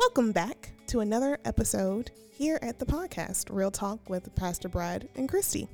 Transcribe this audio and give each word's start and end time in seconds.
Welcome 0.00 0.32
back 0.32 0.72
to 0.86 1.00
another 1.00 1.38
episode 1.44 2.10
here 2.32 2.58
at 2.62 2.78
the 2.78 2.86
podcast, 2.86 3.54
Real 3.54 3.70
Talk 3.70 4.08
with 4.08 4.34
Pastor 4.34 4.66
Brad 4.66 5.06
and 5.14 5.28
Christy. 5.28 5.68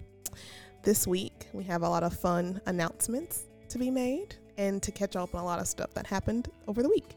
This 0.82 1.06
week, 1.06 1.46
we 1.52 1.62
have 1.62 1.82
a 1.82 1.88
lot 1.88 2.02
of 2.02 2.12
fun 2.18 2.60
announcements 2.66 3.44
to 3.68 3.78
be 3.78 3.88
made 3.88 4.34
and 4.58 4.82
to 4.82 4.90
catch 4.90 5.14
up 5.14 5.32
on 5.36 5.42
a 5.42 5.44
lot 5.44 5.60
of 5.60 5.68
stuff 5.68 5.94
that 5.94 6.08
happened 6.08 6.48
over 6.66 6.82
the 6.82 6.88
week. 6.88 7.14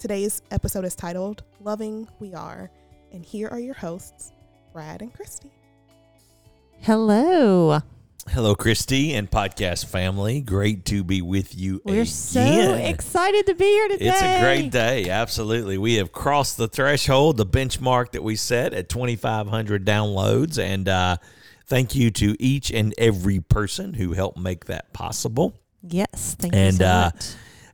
Today's 0.00 0.42
episode 0.50 0.84
is 0.84 0.96
titled 0.96 1.44
Loving 1.60 2.08
We 2.18 2.34
Are, 2.34 2.72
and 3.12 3.24
here 3.24 3.46
are 3.50 3.60
your 3.60 3.74
hosts, 3.74 4.32
Brad 4.72 5.00
and 5.00 5.14
Christy. 5.14 5.52
Hello. 6.80 7.80
Hello, 8.30 8.54
Christy 8.54 9.14
and 9.14 9.30
podcast 9.30 9.86
family. 9.86 10.40
Great 10.40 10.84
to 10.86 11.02
be 11.02 11.22
with 11.22 11.56
you 11.56 11.80
We're 11.84 12.02
again. 12.02 12.06
so 12.06 12.74
excited 12.74 13.46
to 13.46 13.54
be 13.54 13.64
here 13.64 13.88
today. 13.88 14.08
It's 14.08 14.22
a 14.22 14.40
great 14.40 14.70
day. 14.70 15.08
Absolutely. 15.08 15.78
We 15.78 15.94
have 15.94 16.12
crossed 16.12 16.56
the 16.58 16.68
threshold, 16.68 17.36
the 17.38 17.46
benchmark 17.46 18.12
that 18.12 18.22
we 18.22 18.36
set 18.36 18.74
at 18.74 18.88
2,500 18.88 19.84
downloads. 19.86 20.58
And 20.62 20.88
uh, 20.88 21.16
thank 21.66 21.94
you 21.94 22.10
to 22.12 22.36
each 22.38 22.70
and 22.70 22.94
every 22.98 23.40
person 23.40 23.94
who 23.94 24.12
helped 24.12 24.38
make 24.38 24.66
that 24.66 24.92
possible. 24.92 25.58
Yes, 25.82 26.36
thank 26.38 26.54
And, 26.54 26.74
you 26.74 26.78
so 26.78 26.86
uh, 26.86 27.10
much. 27.14 27.26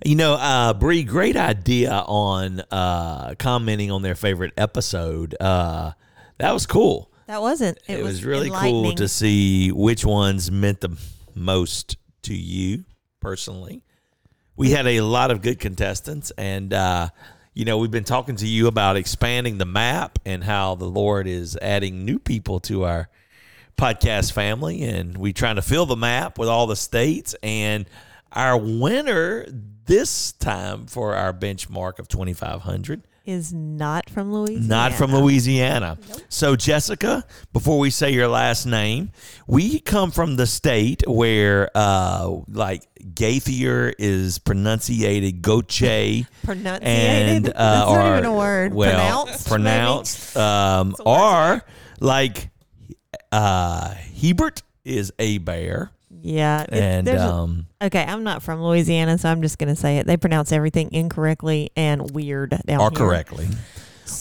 You 0.04 0.14
know, 0.16 0.34
uh, 0.34 0.74
Bree, 0.74 1.02
great 1.02 1.36
idea 1.36 1.92
on 2.06 2.60
uh, 2.70 3.34
commenting 3.38 3.90
on 3.90 4.02
their 4.02 4.14
favorite 4.14 4.52
episode. 4.56 5.34
Uh, 5.40 5.92
that 6.38 6.52
was 6.52 6.66
cool. 6.66 7.10
That 7.26 7.40
wasn't. 7.40 7.78
It, 7.88 8.00
It, 8.00 8.02
was, 8.02 8.24
really 8.24 8.50
cool 8.50 8.94
to 8.94 9.08
see 9.08 9.72
which 9.72 10.04
ones 10.04 10.50
meant 10.50 10.80
the 10.80 10.96
most 11.34 11.96
to 12.22 12.34
you 12.34 12.84
personally. 13.20 13.82
We 14.56 14.70
had 14.70 14.86
a 14.86 15.00
lot 15.00 15.30
of 15.30 15.42
good 15.42 15.58
contestants, 15.58 16.30
and 16.38 16.72
uh, 16.72 17.08
you 17.54 17.64
know 17.64 17.78
we've 17.78 17.90
been 17.90 18.04
talking 18.04 18.36
to 18.36 18.46
you 18.46 18.66
about 18.66 18.96
expanding 18.96 19.58
the 19.58 19.64
map 19.64 20.18
and 20.24 20.44
how 20.44 20.74
the 20.74 20.84
Lord 20.84 21.26
is 21.26 21.56
adding 21.60 22.04
new 22.04 22.18
people 22.18 22.60
to 22.60 22.84
our 22.84 23.08
podcast 23.76 24.32
family, 24.32 24.82
and 24.82 25.16
we're 25.18 25.32
trying 25.32 25.56
to 25.56 25.62
fill 25.62 25.86
the 25.86 25.96
map 25.96 26.38
with 26.38 26.48
all 26.48 26.66
the 26.66 26.76
states. 26.76 27.34
And 27.42 27.86
our 28.32 28.56
winner 28.56 29.46
this 29.86 30.32
time 30.32 30.86
for 30.86 31.14
our 31.14 31.32
benchmark 31.32 31.98
of 31.98 32.08
twenty 32.08 32.32
five 32.32 32.62
hundred 32.62 33.02
Is 33.26 33.54
not 33.54 34.10
from 34.10 34.34
Louisiana. 34.34 34.66
not 34.68 34.92
from 34.92 35.14
Louisiana. 35.14 35.96
So, 36.28 36.56
Jessica, 36.56 37.24
before 37.54 37.78
we 37.78 37.88
say 37.88 38.12
your 38.12 38.28
last 38.28 38.66
name, 38.66 39.12
we 39.46 39.80
come 39.80 40.10
from 40.10 40.36
the 40.36 40.46
state 40.46 41.02
where, 41.08 41.70
uh, 41.74 42.30
like, 42.48 42.82
Gaithier 43.14 43.94
is 43.98 44.38
pronunciated 44.38 45.40
Goche. 45.40 46.26
Pronunciated. 46.44 47.46
And, 47.46 47.48
uh, 47.48 47.52
That's 47.54 47.90
or, 47.90 47.96
not 47.98 48.12
even 48.18 48.24
a 48.26 48.34
word. 48.36 48.74
Well, 48.74 49.24
pronounced. 49.24 49.48
pronounced. 49.48 50.36
Um, 50.36 50.90
It's 50.90 51.00
a 51.00 51.04
word. 51.04 51.16
or, 51.16 51.64
like, 52.00 52.50
uh, 53.32 53.94
Hebert 54.20 54.62
is 54.84 55.12
a 55.18 55.38
bear. 55.38 55.90
Yeah. 56.24 56.64
And, 56.70 57.06
there's 57.06 57.20
a- 57.20 57.30
um, 57.32 57.66
okay, 57.82 58.02
I'm 58.02 58.24
not 58.24 58.42
from 58.42 58.62
Louisiana, 58.62 59.18
so 59.18 59.28
I'm 59.28 59.42
just 59.42 59.58
going 59.58 59.68
to 59.72 59.78
say 59.80 59.98
it. 59.98 60.06
They 60.06 60.16
pronounce 60.16 60.52
everything 60.52 60.90
incorrectly 60.92 61.70
and 61.76 62.10
weird 62.12 62.58
down 62.66 62.80
or 62.80 62.90
here. 62.90 62.98
correctly. 62.98 63.46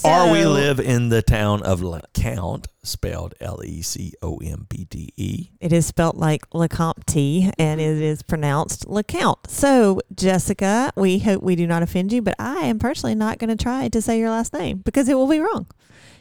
or 0.03 0.31
we 0.31 0.45
live 0.45 0.79
in 0.79 1.09
the 1.09 1.21
town 1.21 1.61
of 1.63 1.79
LeCount, 1.81 2.67
spelled 2.83 3.35
L 3.39 3.61
E 3.63 3.81
C 3.81 4.13
O 4.21 4.37
M 4.37 4.65
P 4.69 4.85
T 4.85 5.13
E. 5.15 5.49
It 5.61 5.71
is 5.71 5.85
spelled 5.85 6.17
like 6.17 6.49
LeCompte 6.49 7.53
and 7.57 7.79
it 7.79 8.01
is 8.01 8.21
pronounced 8.21 8.85
LeCount. 8.87 9.47
So, 9.49 10.01
Jessica, 10.13 10.91
we 10.97 11.19
hope 11.19 11.41
we 11.41 11.55
do 11.55 11.65
not 11.67 11.83
offend 11.83 12.11
you, 12.11 12.21
but 12.21 12.35
I 12.37 12.61
am 12.65 12.79
personally 12.79 13.15
not 13.15 13.39
going 13.39 13.55
to 13.55 13.61
try 13.61 13.87
to 13.87 14.01
say 14.01 14.19
your 14.19 14.29
last 14.29 14.53
name 14.53 14.79
because 14.79 15.07
it 15.07 15.15
will 15.15 15.27
be 15.29 15.39
wrong. 15.39 15.67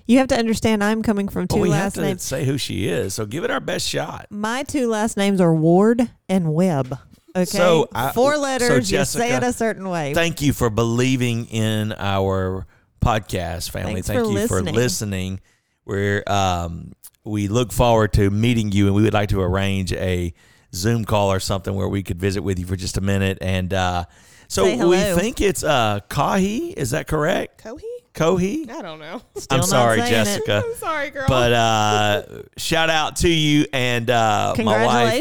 You 0.07 0.19
have 0.19 0.29
to 0.29 0.37
understand 0.39 0.83
I'm 0.83 1.03
coming 1.03 1.29
from 1.29 1.47
two 1.49 1.57
But 1.57 1.63
we 1.63 1.71
have 1.71 1.85
last 1.85 1.95
to 1.95 2.01
names. 2.03 2.23
say 2.23 2.45
who 2.45 2.59
she 2.59 2.89
is, 2.89 3.15
so 3.15 3.25
give 3.27 3.45
it 3.45 3.51
our 3.51 3.61
best 3.61 3.89
shot. 3.89 4.27
My 4.31 4.63
two 4.65 4.89
last 4.89 5.17
names 5.17 5.41
are 5.41 5.55
Ward 5.55 6.11
and 6.29 6.53
Webb. 6.53 6.99
Okay. 7.35 7.45
So, 7.45 7.89
I- 7.95 8.13
Four 8.13 8.35
so, 8.35 8.41
letters, 8.41 8.91
you 8.91 8.97
say 9.05 9.29
Jessica, 9.31 9.37
it 9.37 9.43
a 9.43 9.53
certain 9.53 9.89
way. 9.89 10.13
Thank 10.13 10.43
you 10.43 10.53
for 10.53 10.69
believing 10.71 11.47
in 11.47 11.93
our 11.97 12.67
podcast 13.01 13.71
family. 13.71 13.95
Thanks 13.95 14.09
Thank 14.09 14.21
for 14.25 14.31
you 14.31 14.47
for 14.49 14.57
listening. 14.61 14.75
listening. 14.75 15.41
We're 15.85 16.23
um, 16.27 16.93
we 17.25 17.49
look 17.49 17.73
forward 17.73 18.13
to 18.15 18.31
meeting 18.31 18.71
you, 18.73 18.87
and 18.87 18.95
we 18.95 19.03
would 19.03 19.15
like 19.15 19.31
to 19.31 19.41
arrange 19.41 19.93
a 19.93 20.35
Zoom 20.75 21.05
call 21.05 21.33
or 21.33 21.41
something 21.41 21.75
where 21.75 21.89
we 21.89 22.03
could 22.03 22.21
visit 22.21 22.43
with 22.43 22.59
you 22.59 22.67
for 22.67 22.77
just 22.77 22.97
a 22.97 23.01
minute. 23.01 23.39
And 23.41 23.73
uh, 23.73 24.05
so 24.49 24.65
we 24.89 24.97
think 24.99 25.41
it's 25.41 25.65
uh, 25.65 26.01
Kahi. 26.09 26.75
Is 26.75 26.91
that 26.91 27.07
correct? 27.07 27.65
Kohi? 27.65 27.81
Kohi. 28.15 28.69
I 28.71 28.83
don't 28.83 28.99
know. 28.99 29.23
Still 29.37 29.57
I'm 29.57 29.61
not 29.61 29.69
sorry, 29.69 29.99
saying 30.01 30.13
it. 30.13 30.25
Jessica. 30.25 30.63
I'm 30.67 30.75
sorry, 30.77 31.11
girl. 31.11 31.25
But 31.29 31.53
uh, 31.53 32.23
shout 32.59 32.91
out 32.91 33.17
to 33.17 33.29
you 33.29 33.67
and 33.73 34.11
uh, 34.11 34.55
my 34.59 34.65
wife. 34.65 34.67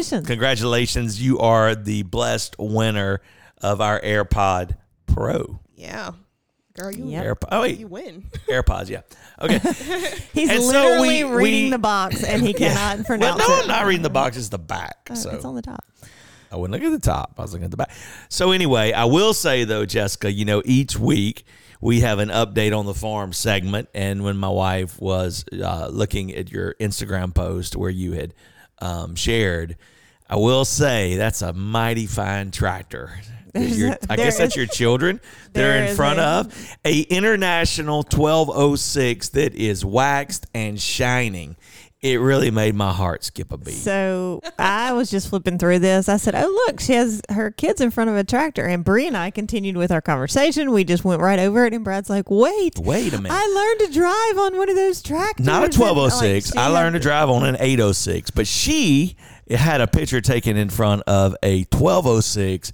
Congratulations. 0.06 0.26
Congratulations. 0.26 1.22
You 1.22 1.38
are 1.38 1.74
the 1.74 2.02
blessed 2.02 2.56
winner 2.58 3.22
of 3.62 3.80
our 3.80 4.00
AirPod 4.00 4.76
Pro. 5.06 5.60
yeah. 5.74 6.12
Girl, 6.74 6.90
you, 6.90 7.04
Yep. 7.10 7.24
AirPod. 7.40 7.48
Oh, 7.52 7.60
wait. 7.60 7.78
you 7.78 7.86
win. 7.86 8.24
AirPods, 8.48 8.88
yeah. 8.88 9.02
Okay. 9.42 9.58
He's 10.32 10.48
And 10.48 10.62
so 10.62 10.68
literally 10.72 11.22
we- 11.22 11.30
reading 11.30 11.64
we- 11.64 11.70
the 11.70 11.78
box 11.78 12.24
and 12.24 12.40
he 12.42 12.54
cannot 12.54 12.96
well, 12.96 13.04
pronounce 13.04 13.46
no, 13.46 13.54
it. 13.56 13.62
I'm 13.64 13.68
not 13.68 13.84
reading 13.84 14.00
the 14.02 14.08
box. 14.08 14.38
It's 14.38 14.48
the 14.48 14.58
back. 14.58 14.96
Oh, 15.10 15.14
so 15.14 15.30
It's 15.32 15.44
on 15.44 15.54
the 15.54 15.60
top. 15.60 15.84
I 16.50 16.56
wouldn't 16.56 16.82
look 16.82 16.90
at 16.90 16.98
the 16.98 17.06
top. 17.06 17.34
I 17.36 17.42
was 17.42 17.52
looking 17.52 17.66
at 17.66 17.70
the 17.72 17.76
back. 17.76 17.90
So 18.30 18.52
anyway, 18.52 18.92
I 18.92 19.04
will 19.04 19.34
say 19.34 19.64
though, 19.64 19.84
Jessica, 19.84 20.32
you 20.32 20.46
know, 20.46 20.62
each 20.64 20.98
week 20.98 21.44
we 21.82 22.00
have 22.00 22.18
an 22.20 22.30
update 22.30 22.74
on 22.78 22.86
the 22.86 22.94
farm 22.94 23.32
segment, 23.34 23.88
and 23.92 24.24
when 24.24 24.36
my 24.38 24.48
wife 24.48 24.98
was 25.00 25.44
uh, 25.52 25.88
looking 25.92 26.32
at 26.34 26.50
your 26.50 26.74
Instagram 26.80 27.34
post 27.34 27.76
where 27.76 27.90
you 27.90 28.12
had 28.12 28.32
um, 28.78 29.14
shared, 29.16 29.76
I 30.30 30.36
will 30.36 30.64
say 30.64 31.16
that's 31.16 31.42
a 31.42 31.52
mighty 31.52 32.06
fine 32.06 32.50
tractor. 32.52 33.10
Your- 33.54 33.98
I 34.08 34.16
guess 34.16 34.38
that's 34.38 34.56
your 34.56 34.64
children. 34.66 35.20
They're 35.52 35.84
in 35.84 35.94
front 35.94 36.18
a- 36.20 36.22
of 36.22 36.76
a 36.86 37.00
international 37.02 37.98
1206 37.98 39.28
that 39.30 39.54
is 39.54 39.84
waxed 39.84 40.46
and 40.54 40.80
shining. 40.80 41.56
It 42.02 42.18
really 42.20 42.50
made 42.50 42.74
my 42.74 42.92
heart 42.92 43.22
skip 43.22 43.52
a 43.52 43.56
beat. 43.56 43.74
So 43.74 44.40
I 44.58 44.92
was 44.92 45.08
just 45.08 45.28
flipping 45.28 45.56
through 45.56 45.78
this. 45.78 46.08
I 46.08 46.16
said, 46.16 46.34
"Oh, 46.34 46.64
look, 46.66 46.80
she 46.80 46.94
has 46.94 47.22
her 47.30 47.52
kids 47.52 47.80
in 47.80 47.92
front 47.92 48.10
of 48.10 48.16
a 48.16 48.24
tractor." 48.24 48.64
And 48.66 48.82
Bree 48.82 49.06
and 49.06 49.16
I 49.16 49.30
continued 49.30 49.76
with 49.76 49.92
our 49.92 50.00
conversation. 50.00 50.72
We 50.72 50.82
just 50.82 51.04
went 51.04 51.22
right 51.22 51.38
over 51.38 51.64
it, 51.64 51.72
and 51.72 51.84
Brad's 51.84 52.10
like, 52.10 52.28
"Wait, 52.28 52.76
Wait 52.78 53.12
a 53.14 53.18
minute. 53.20 53.30
I 53.32 53.46
learned 53.46 53.92
to 53.92 53.98
drive 54.00 54.38
on 54.44 54.56
one 54.58 54.68
of 54.68 54.74
those 54.74 55.00
tractors." 55.00 55.46
Not 55.46 55.62
a 55.62 55.66
And, 55.66 55.74
1206. 55.74 56.54
like, 56.56 56.64
oh 56.64 56.68
I 56.68 56.72
learned 56.72 56.94
to 56.94 57.00
drive 57.00 57.30
on 57.30 57.44
an 57.44 57.56
806, 57.60 58.30
but 58.32 58.48
she 58.48 59.14
had 59.48 59.80
a 59.80 59.86
picture 59.86 60.20
taken 60.20 60.56
in 60.56 60.70
front 60.70 61.02
of 61.06 61.36
a 61.44 61.64
1206 61.70 62.72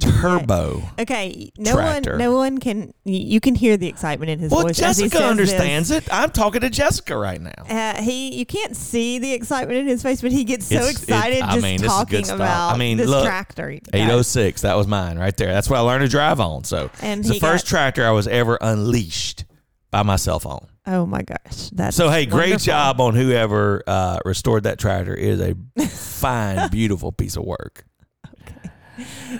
turbo. 0.00 0.82
Okay, 0.98 1.50
no 1.58 1.72
tractor. 1.72 2.12
one, 2.12 2.18
no 2.18 2.32
one 2.36 2.58
can. 2.58 2.92
You 3.04 3.40
can 3.40 3.54
hear 3.54 3.76
the 3.76 3.86
excitement 3.86 4.30
in 4.30 4.38
his 4.38 4.50
Well, 4.52 4.62
voice. 4.62 4.76
he 4.76 4.82
Jessica 4.82 5.24
understands 5.24 5.88
this. 5.88 6.06
it. 6.06 6.12
I'm 6.12 6.30
talking 6.30 6.60
to 6.60 6.70
Jessica 6.70 7.16
right 7.16 7.40
now. 7.40 7.52
Uh, 7.68 8.00
he, 8.02 8.34
you 8.34 8.44
can't 8.46 8.76
see 8.76 9.18
the 9.18 9.32
excitement 9.32 9.78
in 9.78 9.86
his 9.86 10.02
face, 10.02 10.20
but 10.20 10.32
he 10.32 10.44
gets 10.44 10.66
so 10.66 10.74
It's- 10.76 10.88
it- 10.90 11.02
excited 11.02 11.42
I 11.42 11.52
just 11.54 11.62
mean, 11.62 11.76
this 11.78 11.86
is 11.86 11.92
talking 11.96 12.18
good 12.18 12.26
stuff. 12.26 12.36
about 12.36 12.74
I 12.74 12.76
mean, 12.78 12.96
this 12.98 13.08
look, 13.08 13.24
tractor. 13.24 13.70
806, 13.70 14.62
that 14.62 14.76
was 14.76 14.86
mine 14.86 15.18
right 15.18 15.36
there. 15.36 15.52
That's 15.52 15.70
what 15.70 15.76
I 15.78 15.80
learned 15.80 16.02
to 16.02 16.08
drive 16.08 16.40
on. 16.40 16.64
So 16.64 16.90
And 17.00 17.20
it's 17.20 17.28
the 17.30 17.38
first 17.40 17.64
got- 17.66 17.70
tractor 17.70 18.06
I 18.06 18.10
was 18.10 18.26
ever 18.28 18.58
unleashed 18.60 19.44
by 19.90 20.02
my 20.02 20.16
cell 20.16 20.38
phone. 20.40 20.66
Oh 20.86 21.04
my 21.04 21.20
gosh, 21.22 21.68
that's 21.72 21.96
So 21.96 22.08
hey, 22.10 22.24
great 22.24 22.44
wonderful. 22.50 22.64
job 22.64 23.00
on 23.00 23.14
whoever 23.14 23.82
uh, 23.86 24.18
restored 24.24 24.62
that 24.62 24.78
tractor. 24.78 25.14
It 25.14 25.24
is 25.38 25.40
a 25.40 25.54
fine, 25.88 26.68
beautiful 26.70 27.12
piece 27.12 27.36
of 27.36 27.44
work. 27.44 27.84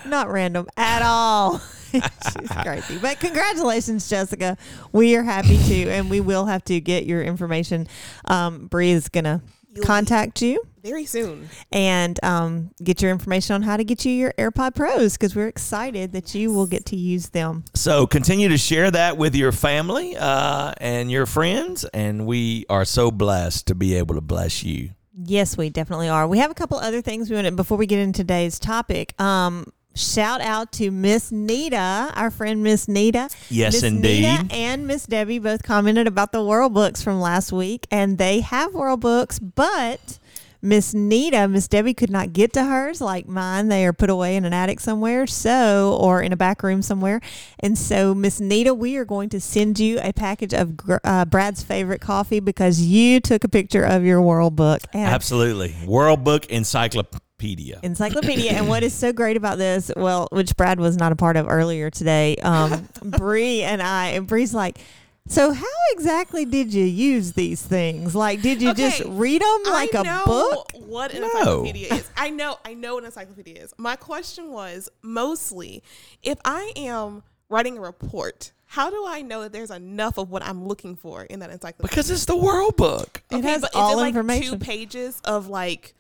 Not 0.07 0.31
random 0.31 0.67
at 0.77 1.03
all. 1.03 1.61
She's 1.93 2.51
crazy. 2.63 2.99
But 2.99 3.19
congratulations, 3.19 4.09
Jessica. 4.09 4.57
We 4.93 5.17
are 5.17 5.23
happy 5.23 5.57
to, 5.57 5.89
and 5.91 6.11
we 6.11 6.21
will 6.21 6.47
have 6.47 6.63
to 6.65 6.81
get 6.81 7.07
your 7.07 7.23
information. 7.23 7.89
Um, 8.27 8.67
Bree 8.67 8.91
is 8.91 9.09
going 9.09 9.25
to 9.25 9.41
contact 9.83 10.43
you 10.43 10.61
Very 10.83 11.05
soon. 11.07 11.49
and 11.71 12.23
um, 12.25 12.71
get 12.83 13.01
your 13.01 13.11
information 13.11 13.55
on 13.55 13.63
how 13.63 13.77
to 13.77 13.85
get 13.85 14.05
you 14.05 14.13
your 14.13 14.33
AirPod 14.37 14.75
Pros 14.75 15.13
because 15.17 15.37
we're 15.37 15.47
excited 15.47 16.13
that 16.13 16.35
you 16.35 16.53
will 16.53 16.67
get 16.67 16.85
to 16.87 16.97
use 16.97 17.29
them. 17.29 17.65
So 17.75 18.07
continue 18.07 18.49
to 18.49 18.59
share 18.59 18.91
that 18.91 19.17
with 19.17 19.35
your 19.37 19.53
family 19.53 20.17
uh, 20.17 20.73
and 20.79 21.11
your 21.11 21.27
friends, 21.27 21.85
and 21.85 22.27
we 22.27 22.67
are 22.69 22.85
so 22.85 23.11
blessed 23.11 23.67
to 23.69 23.75
be 23.75 23.95
able 23.95 24.15
to 24.17 24.21
bless 24.21 24.63
you. 24.63 24.91
Yes, 25.15 25.57
we 25.57 25.69
definitely 25.71 26.09
are. 26.09 26.27
We 26.29 26.39
have 26.39 26.51
a 26.51 26.55
couple 26.55 26.79
other 26.79 27.03
things 27.03 27.29
we 27.29 27.35
want 27.37 27.47
to, 27.47 27.53
before 27.53 27.77
we 27.79 27.87
get 27.87 27.99
into 27.99 28.19
today's 28.19 28.59
topic. 28.59 29.21
Um, 29.21 29.73
shout 29.99 30.41
out 30.41 30.73
to 30.73 30.91
Miss 30.91 31.33
Nita, 31.33 32.13
our 32.15 32.31
friend 32.31 32.63
Miss 32.63 32.89
Nita. 32.89 33.29
Yes, 33.51 33.75
Miss 33.75 33.83
indeed. 33.83 34.23
Nita 34.23 34.55
and 34.55 34.87
Miss 34.87 35.07
Debbie 35.07 35.39
both 35.39 35.63
commented 35.63 36.07
about 36.07 36.33
the 36.33 36.43
World 36.43 36.75
Books 36.75 37.03
from 37.03 37.21
last 37.21 37.53
week, 37.53 37.87
and 37.91 38.19
they 38.19 38.41
have 38.41 38.75
World 38.75 39.01
Books, 39.01 39.39
but 39.39 40.19
Miss 40.61 40.93
Nita, 40.93 41.47
Miss 41.47 41.69
Debbie 41.69 41.95
could 41.95 42.11
not 42.11 42.33
get 42.33 42.53
to 42.55 42.65
hers 42.65 43.01
like 43.01 43.29
mine. 43.29 43.69
They 43.69 43.87
are 43.87 43.93
put 43.93 44.11
away 44.11 44.35
in 44.35 44.45
an 44.45 44.53
attic 44.53 44.81
somewhere, 44.81 45.27
so 45.27 45.97
or 46.01 46.21
in 46.21 46.33
a 46.33 46.37
back 46.37 46.63
room 46.63 46.83
somewhere. 46.83 47.21
And 47.61 47.79
so, 47.79 48.13
Miss 48.13 48.41
Nita, 48.41 48.75
we 48.75 48.97
are 48.97 49.05
going 49.05 49.29
to 49.31 49.41
send 49.41 49.79
you 49.79 50.01
a 50.03 50.13
package 50.13 50.53
of 50.53 50.75
uh, 51.05 51.25
Brad's 51.27 51.63
favorite 51.63 52.01
coffee 52.01 52.41
because 52.41 52.81
you 52.81 53.21
took 53.21 53.45
a 53.45 53.49
picture 53.49 53.85
of 53.85 54.05
your 54.05 54.21
World 54.21 54.57
Book. 54.57 54.83
And 54.93 55.07
Absolutely. 55.09 55.77
World 55.87 56.25
Book 56.25 56.47
Encyclopedia. 56.47 57.21
Encyclopedia. 57.43 58.53
and 58.53 58.69
what 58.69 58.83
is 58.83 58.93
so 58.93 59.13
great 59.13 59.37
about 59.37 59.59
this, 59.59 59.91
well, 59.97 60.29
which 60.33 60.57
Brad 60.57 60.81
was 60.81 60.97
not 60.97 61.13
a 61.13 61.17
part 61.17 61.37
of 61.37 61.49
earlier 61.49 61.91
today, 61.91 62.37
um, 62.37 62.89
Bree 63.03 63.63
and 63.63 63.83
I, 63.83 64.09
and 64.09 64.27
Bree's 64.27 64.55
like, 64.55 64.79
so 65.27 65.53
how 65.53 65.65
exactly 65.93 66.45
did 66.47 66.73
you 66.73 66.85
use 66.85 67.33
these 67.33 67.61
things? 67.63 68.15
Like, 68.15 68.41
did 68.41 68.63
you 68.63 68.73
just 68.73 69.03
read 69.05 69.43
them 69.43 69.63
like 69.73 69.95
I 69.95 70.01
a 70.01 70.05
know 70.05 70.23
book? 70.25 70.73
What 70.87 71.13
an 71.13 71.21
No. 71.21 71.27
encyclopedia 71.29 71.95
is. 71.95 72.11
I 72.17 72.31
know. 72.31 72.59
I 72.65 72.73
know 72.73 72.95
what 72.95 73.03
an 73.03 73.09
encyclopedia 73.09 73.63
is. 73.63 73.75
My 73.77 73.97
question 73.97 74.51
was 74.51 74.89
mostly 75.03 75.83
if 76.23 76.39
I 76.47 76.73
am 76.77 77.23
writing 77.51 77.77
a 77.77 77.81
report, 77.83 78.53
how 78.65 78.89
do 78.89 79.05
I 79.07 79.21
know 79.21 79.43
that 79.43 79.53
there's 79.53 79.71
enough 79.71 80.17
of 80.17 80.31
what 80.31 80.43
I'm 80.43 80.67
looking 80.67 80.97
for 80.97 81.25
in 81.25 81.41
that 81.41 81.51
encyclopedia? 81.51 81.91
Because 81.91 82.11
it's 82.11 82.25
the 82.25 82.37
World 82.37 82.77
Book. 82.79 83.23
It 83.31 83.45
has 83.45 83.61
but 83.61 83.75
all 83.75 83.91
is 83.91 83.95
it 83.95 84.01
like 84.01 84.09
information. 84.09 84.59
two 84.59 84.65
pages 84.65 85.21
of 85.25 85.49
like 85.49 85.95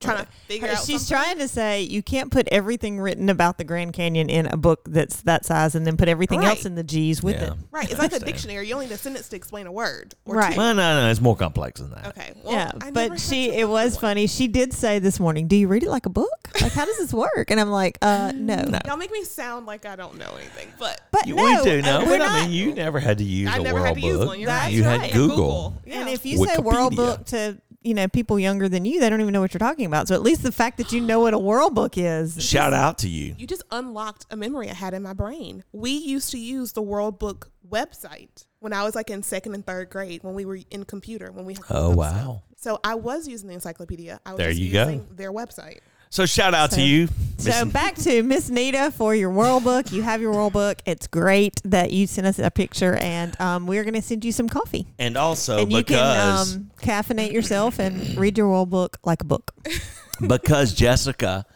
trying 0.00 0.24
to 0.24 0.30
figure 0.46 0.68
out? 0.68 0.78
She's 0.84 1.06
something? 1.06 1.24
trying 1.24 1.38
to 1.38 1.48
say 1.48 1.82
you 1.82 2.02
can't 2.02 2.30
put 2.30 2.48
everything 2.52 3.00
written 3.00 3.28
about 3.28 3.58
the 3.58 3.64
Grand 3.64 3.92
Canyon 3.92 4.30
in 4.30 4.46
a 4.46 4.56
book 4.56 4.82
that's 4.86 5.22
that 5.22 5.44
size 5.44 5.74
and 5.74 5.86
then 5.86 5.96
put 5.96 6.08
everything 6.08 6.40
Right. 6.40 6.48
else 6.50 6.64
in 6.64 6.74
the 6.76 6.84
G's 6.84 7.22
with 7.22 7.36
Yeah. 7.36 7.48
it. 7.48 7.52
Right. 7.70 7.90
It's 7.90 7.98
like 7.98 8.12
a 8.12 8.20
dictionary. 8.20 8.68
You 8.68 8.74
only 8.74 8.86
need 8.86 8.92
a 8.92 8.98
sentence 8.98 9.28
to 9.30 9.36
explain 9.36 9.66
a 9.66 9.72
word. 9.72 10.14
Or 10.24 10.36
Right. 10.36 10.52
Two. 10.52 10.58
Well, 10.58 10.74
no, 10.74 11.00
no, 11.04 11.10
it's 11.10 11.20
more 11.20 11.36
complex 11.36 11.80
than 11.80 11.90
that. 11.90 12.06
Okay. 12.08 12.32
Well, 12.44 12.52
yeah, 12.54 12.70
I 12.80 12.90
but 12.92 13.20
she 13.20 13.50
it 13.50 13.68
was 13.68 13.94
one. 13.94 14.00
funny. 14.00 14.26
She 14.28 14.46
did 14.46 14.72
say 14.72 14.98
this 15.00 15.18
morning, 15.18 15.48
"Do 15.48 15.56
you 15.56 15.66
read 15.68 15.82
it 15.82 15.90
like 15.90 16.06
a 16.06 16.10
book? 16.10 16.28
Like 16.60 16.72
how 16.72 16.84
does 16.84 16.98
this 16.98 17.12
work?" 17.12 17.50
And 17.50 17.58
I'm 17.60 17.70
like, 17.70 17.98
"Uh, 18.02 18.32
no." 18.34 18.62
No. 18.62 18.78
Y'all 18.86 18.96
make 18.96 19.10
me 19.12 19.24
sound 19.24 19.66
like 19.66 19.84
I 19.86 19.96
don't 19.96 20.16
know 20.18 20.30
anything, 20.36 20.68
but 20.78 21.00
But 21.10 21.26
You- 21.26 21.34
no, 21.36 21.42
we 21.42 21.62
do 21.70 21.82
know, 21.82 22.00
we're 22.04 22.18
but 22.18 22.20
I 22.22 22.42
mean, 22.42 22.52
you 22.52 22.74
never 22.74 23.00
had 23.00 23.18
to 23.18 23.24
use 23.24 23.48
I 23.50 23.56
a 23.58 23.62
never 23.62 23.74
World 23.76 23.86
had 23.88 23.94
to 23.96 24.00
use 24.00 24.18
Book. 24.18 24.26
one. 24.28 24.40
You're 24.40 24.50
right. 24.50 24.72
you 24.72 24.84
right. 24.84 25.00
had 25.00 25.12
Google. 25.12 25.74
Yeah. 25.86 26.00
And 26.00 26.08
if 26.08 26.24
you 26.24 26.38
say 26.46 26.58
World 26.58 26.94
Book 26.94 27.24
to 27.26 27.56
you 27.82 27.94
know 27.94 28.08
people 28.08 28.38
younger 28.38 28.68
than 28.68 28.84
you, 28.84 29.00
they 29.00 29.08
don't 29.08 29.20
even 29.20 29.32
know 29.32 29.40
what 29.40 29.54
you're 29.54 29.58
talking 29.58 29.86
about. 29.86 30.08
So 30.08 30.14
at 30.14 30.22
least 30.22 30.42
the 30.42 30.52
fact 30.52 30.78
that 30.78 30.92
you 30.92 31.00
know 31.00 31.20
what 31.20 31.34
a 31.34 31.38
World 31.38 31.74
Book 31.74 31.94
is, 31.96 32.42
Shout 32.44 32.72
out 32.72 32.98
to 32.98 33.08
you. 33.08 33.34
You 33.38 33.46
just 33.46 33.62
unlocked 33.70 34.26
a 34.30 34.36
memory 34.36 34.68
I 34.70 34.74
had 34.74 34.94
in 34.94 35.02
my 35.02 35.12
brain. 35.12 35.64
We 35.72 35.90
used 35.92 36.30
to 36.32 36.38
use 36.38 36.72
the 36.72 36.82
World 36.82 37.18
Book 37.18 37.50
website 37.68 38.46
when 38.60 38.72
I 38.72 38.82
was 38.84 38.94
like 38.94 39.10
in 39.10 39.22
second 39.22 39.54
and 39.54 39.64
third 39.64 39.90
grade 39.90 40.22
when 40.24 40.34
we 40.34 40.44
were 40.44 40.58
in 40.70 40.84
computer 40.84 41.30
when 41.30 41.44
we 41.44 41.54
Oh, 41.54 41.56
look 41.56 41.70
up 41.70 41.76
stuff. 41.76 41.96
wow. 41.96 42.42
So 42.56 42.80
I 42.82 42.94
was 42.96 43.28
using 43.28 43.48
the 43.48 43.54
encyclopedia. 43.54 44.20
I 44.26 44.32
was 44.32 44.38
There 44.38 44.48
just 44.50 44.60
you 44.60 44.72
go. 44.72 45.06
their 45.12 45.32
website. 45.32 45.78
So 46.10 46.26
shout 46.26 46.54
out 46.54 46.70
So- 46.70 46.76
to 46.76 46.82
you. 46.82 47.08
So 47.38 47.64
Miss- 47.64 47.72
back 47.72 47.94
to 47.96 48.22
Miss 48.24 48.50
Nita 48.50 48.90
for 48.96 49.14
your 49.14 49.30
World 49.30 49.62
Book. 49.62 49.92
You 49.92 50.02
have 50.02 50.20
your 50.20 50.32
World 50.32 50.52
Book. 50.52 50.82
It's 50.86 51.06
great 51.06 51.60
that 51.64 51.92
you 51.92 52.08
sent 52.08 52.26
us 52.26 52.40
a 52.40 52.50
picture, 52.50 52.96
and 52.96 53.40
um, 53.40 53.68
we're 53.68 53.84
going 53.84 53.94
to 53.94 54.02
send 54.02 54.24
you 54.24 54.32
some 54.32 54.48
coffee, 54.48 54.88
and 54.98 55.16
also 55.16 55.58
and 55.62 55.70
you 55.70 55.78
because 55.78 56.54
can 56.54 56.62
um, 56.62 56.70
caffeinate 56.82 57.30
yourself 57.32 57.78
and 57.78 58.16
read 58.18 58.36
your 58.36 58.48
World 58.48 58.70
Book 58.70 58.98
like 59.04 59.22
a 59.22 59.24
book. 59.24 59.54
because 60.26 60.74
Jessica 60.74 61.46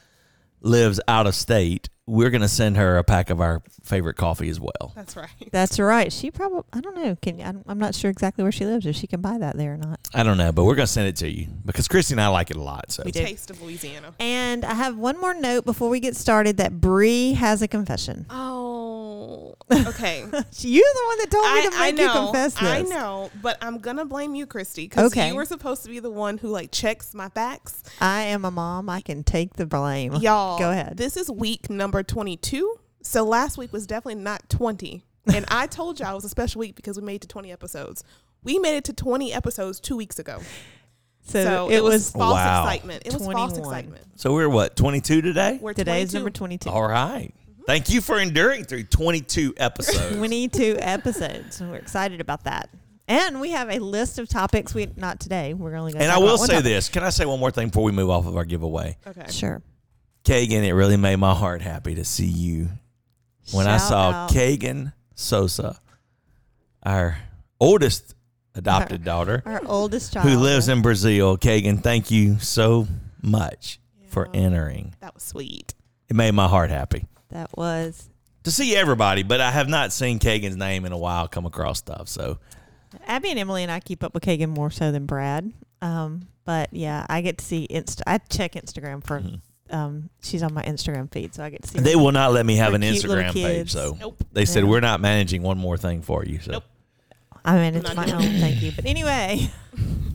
lives 0.61 1.01
out 1.09 1.27
of 1.27 1.35
state, 1.35 1.89
we're 2.07 2.31
gonna 2.31 2.49
send 2.49 2.77
her 2.77 2.99
a 2.99 3.05
pack 3.05 3.31
of 3.31 3.41
our 3.41 3.63
favorite 3.85 4.15
coffee 4.17 4.49
as 4.49 4.59
well. 4.59 4.93
That's 4.97 5.17
right. 5.17 5.29
That's 5.53 5.79
right. 5.79 6.13
She 6.13 6.31
probably 6.31 6.63
I 6.73 6.81
don't 6.81 6.97
know. 6.97 7.17
Can 7.23 7.41
I'm, 7.41 7.63
I'm 7.67 7.79
not 7.79 7.95
sure 7.95 8.11
exactly 8.11 8.43
where 8.43 8.53
she 8.53 8.65
lives 8.67 8.87
if 8.87 8.97
she 8.97 9.07
can 9.07 9.21
buy 9.21 9.39
that 9.39 9.57
there 9.57 9.75
or 9.75 9.77
not. 9.77 10.01
I 10.13 10.23
don't 10.23 10.37
know, 10.37 10.51
but 10.53 10.65
we're 10.65 10.75
gonna 10.75 10.87
send 10.87 11.09
it 11.09 11.17
to 11.17 11.31
you 11.31 11.49
because 11.65 11.87
Christy 11.89 12.15
and 12.15 12.21
I 12.21 12.29
like 12.29 12.51
it 12.51 12.57
a 12.57 12.63
lot. 12.63 12.91
So 12.91 13.03
We 13.05 13.13
do. 13.13 13.21
Taste 13.25 13.51
of 13.51 13.63
Louisiana. 13.63 14.15
And 14.19 14.65
I 14.65 14.75
have 14.75 14.97
one 14.97 15.21
more 15.21 15.35
note 15.35 15.65
before 15.65 15.89
we 15.89 16.01
get 16.01 16.17
started 16.17 16.57
that 16.57 16.81
Bree 16.81 17.35
has 17.35 17.63
a 17.63 17.69
confession. 17.69 18.27
Oh, 18.31 18.92
okay. 19.73 20.21
You're 20.21 20.31
the 20.31 21.05
one 21.07 21.19
that 21.19 21.29
told 21.31 21.45
me 21.45 21.51
I, 21.51 21.63
to 21.65 21.71
make 21.71 21.81
I 21.81 21.91
know, 21.93 22.03
you 22.05 22.11
confess 22.27 22.55
this. 22.55 22.63
I 22.63 22.83
know, 22.83 23.31
but 23.43 23.59
I'm 23.61 23.79
gonna 23.79 24.05
blame 24.05 24.35
you, 24.35 24.47
Christy, 24.47 24.85
because 24.89 25.13
Okay. 25.13 25.29
you 25.29 25.35
were 25.35 25.45
supposed 25.45 25.83
to 25.85 25.89
be 25.89 25.99
the 26.01 26.11
one 26.11 26.39
who 26.39 26.49
like 26.49 26.71
checks 26.73 27.15
my 27.15 27.29
facts. 27.29 27.83
I 28.01 28.23
am 28.23 28.45
a 28.45 28.51
mom. 28.51 28.89
I 28.89 29.01
can 29.01 29.25
take 29.25 29.55
the 29.55 29.67
blame. 29.67 30.15
Y'all, 30.17 30.59
Go 30.59 30.71
ahead. 30.71 30.97
This 30.97 31.17
is 31.17 31.31
week 31.31 31.71
number 31.71 32.03
22. 32.03 32.77
So 33.03 33.25
last 33.25 33.59
week 33.59 33.73
was 33.73 33.87
definitely 33.87 34.23
not 34.23 34.49
20. 34.49 35.05
And 35.33 35.45
I 35.49 35.67
told 35.67 36.01
y'all 36.01 36.13
it 36.13 36.15
was 36.17 36.25
a 36.25 36.29
special 36.29 36.59
week 36.61 36.75
because 36.77 36.99
we 36.99 37.05
made 37.07 37.17
it 37.17 37.21
to 37.23 37.29
20 37.29 37.53
episodes. 37.53 38.03
We 38.45 38.59
made 38.59 38.77
it 38.77 38.85
to 38.85 38.93
20 38.93 39.33
episodes 39.33 39.79
two 39.81 39.97
weeks 39.97 40.19
ago. 40.19 40.41
So, 41.25 41.45
So, 41.45 41.71
it, 41.71 41.81
was, 41.83 42.11
false 42.11 42.35
Wow. 42.35 42.65
excitement. 42.65 43.05
It 43.07 43.13
was 43.13 43.25
false 43.25 43.57
excitement. 43.57 44.05
so 44.17 44.33
we're 44.35 44.49
what 44.49 44.75
twenty 44.75 45.01
two 45.01 45.23
today. 45.23 45.59
We're 45.61 45.73
today's 45.73 46.11
22. 46.11 46.15
number 46.19 46.31
22. 46.31 46.69
All 46.71 46.83
right. 46.89 47.33
Thank 47.67 47.91
you 47.91 48.01
for 48.01 48.19
enduring 48.19 48.65
through 48.65 48.85
twenty 48.85 49.21
two 49.21 49.55
episodes. 49.57 50.17
22 50.17 50.77
episodes. 50.79 51.61
We're 51.61 51.77
excited 51.77 52.21
about 52.21 52.45
that. 52.45 52.71
And 53.09 53.41
we 53.41 53.51
have 53.51 53.69
a 53.71 53.79
list 53.79 54.19
of 54.19 54.29
topics. 54.29 54.75
We 54.75 54.89
not 54.97 55.21
today. 55.21 55.55
We're 55.55 55.77
only 55.77 55.93
going 55.93 56.01
to 56.01 56.05
and 56.05 56.13
I 56.13 56.19
will 56.19 56.39
say 56.39 56.61
this. 56.61 56.89
Can 56.89 57.03
I 57.03 57.11
say 57.11 57.25
one 57.25 57.41
more 57.41 57.51
thing 57.51 57.69
before 57.69 57.85
we 57.85 57.93
move 57.93 58.11
off 58.11 58.27
of 58.27 58.37
our 58.37 58.45
giveaway? 58.45 58.97
Okay. 59.07 59.31
Sure. 59.31 59.63
Kagan, 60.25 60.65
it 60.65 60.73
really 60.73 60.97
made 60.97 61.17
my 61.17 61.35
heart 61.35 61.63
happy 61.63 61.97
to 61.97 62.05
see 62.05 62.27
you 62.27 62.69
when 63.53 63.67
I 63.67 63.77
saw 63.77 64.11
out. 64.11 64.31
Kagan 64.31 64.93
Sosa, 65.15 65.81
our 66.85 67.19
oldest 67.61 68.15
adopted 68.55 69.05
daughter, 69.05 69.43
our 69.45 69.63
oldest 69.67 70.13
child 70.13 70.29
who 70.29 70.39
lives 70.39 70.69
in 70.69 70.81
Brazil. 70.81 71.37
Kagan, 71.37 71.83
thank 71.83 72.11
you 72.11 72.39
so 72.39 72.87
much 73.21 73.81
for 74.09 74.29
entering. 74.33 74.95
That 75.01 75.15
was 75.15 75.25
sweet. 75.25 75.75
It 76.09 76.15
made 76.15 76.33
my 76.33 76.47
heart 76.47 76.71
happy 76.71 77.07
That 77.33 77.51
was 77.57 78.09
to 78.45 78.51
see 78.51 78.77
everybody, 78.77 79.23
but 79.23 79.41
I 79.41 79.51
have 79.51 79.69
not 79.69 79.93
seen 79.93 80.19
Kagan's 80.19 80.57
name 80.57 80.85
in 80.85 80.93
a 80.93 80.99
while 80.99 81.29
come 81.29 81.47
across 81.47 81.79
stuff. 81.79 82.09
So 82.09 82.39
Abby 83.07 83.31
and 83.31 83.39
Emily 83.39 83.63
and 83.63 83.73
I 83.73 83.81
keep 83.81 84.03
up 84.05 84.15
with 84.15 84.23
Kagan 84.23 84.49
more 84.49 84.71
so 84.71 84.93
than 84.93 85.07
Brad. 85.07 85.53
Um, 85.81 86.29
but 86.45 86.69
yeah, 86.73 87.07
I 87.09 87.21
get 87.23 87.39
to 87.39 87.45
see 87.45 87.67
Insta. 87.71 88.03
I 88.07 88.19
check 88.19 88.53
Instagram 88.53 89.05
for. 89.05 89.21
Mhm. 89.21 89.41
Um, 89.71 90.11
she's 90.23 90.43
on 90.43 90.53
my 90.53 90.63
Instagram 90.65 91.11
feed, 91.11 91.35
so 91.35 91.43
I 91.43 91.49
get 91.49 91.63
to 91.63 91.69
see. 91.69 91.79
they 91.81 91.93
her. 91.93 91.99
will 91.99 92.13
not 92.13 92.33
let 92.35 92.45
me 92.45 92.57
have 92.57 92.75
an 92.75 92.83
Instagram 92.83 93.33
page. 93.33 93.73
So 93.73 93.97
Nope. 93.99 94.23
they 94.31 94.45
said 94.45 94.65
Yeah. 94.65 94.69
we're 94.71 94.81
not 94.81 95.01
managing 95.01 95.41
one 95.43 95.57
more 95.57 95.79
thing 95.79 96.03
for 96.03 96.25
you. 96.27 96.41
So 96.41 96.53
Nope. 96.53 96.65
I 97.45 97.57
mean, 97.57 97.75
it's 97.75 97.95
my 97.95 98.11
own. 98.13 98.21
Thank 98.23 98.63
you. 98.63 98.73
But 98.75 98.87
anyway, 98.87 99.51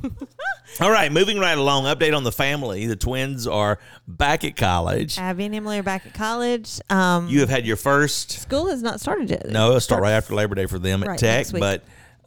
all 0.80 0.92
right, 0.92 1.12
moving 1.12 1.40
right 1.40 1.58
along. 1.58 1.86
Update 1.86 2.16
on 2.16 2.24
the 2.24 2.32
family. 2.32 2.86
The 2.88 2.96
twins 2.96 3.48
are 3.48 3.80
back 4.08 4.44
at 4.44 4.56
college. 4.56 5.18
Abby 5.18 5.46
and 5.46 5.56
Emily 5.56 5.80
are 5.80 5.84
back 5.84 6.06
at 6.06 6.14
college. 6.14 6.80
Um, 6.90 7.28
You 7.28 7.40
have 7.42 7.50
had 7.50 7.66
your 7.66 7.76
first 7.78 8.32
school 8.32 8.68
has 8.68 8.82
not 8.82 9.00
started 9.00 9.30
yet. 9.30 9.48
No, 9.50 9.68
it'll 9.70 9.80
start 9.82 10.02
right 10.02 10.12
after 10.14 10.34
Labor 10.36 10.56
Day 10.56 10.66
for 10.68 10.80
them 10.80 11.04
at 11.04 11.10
Right, 11.10 11.20
Tech. 11.20 11.38
next 11.40 11.54
week. 11.54 11.62
But 11.62 11.84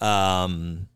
um, 0.07 0.89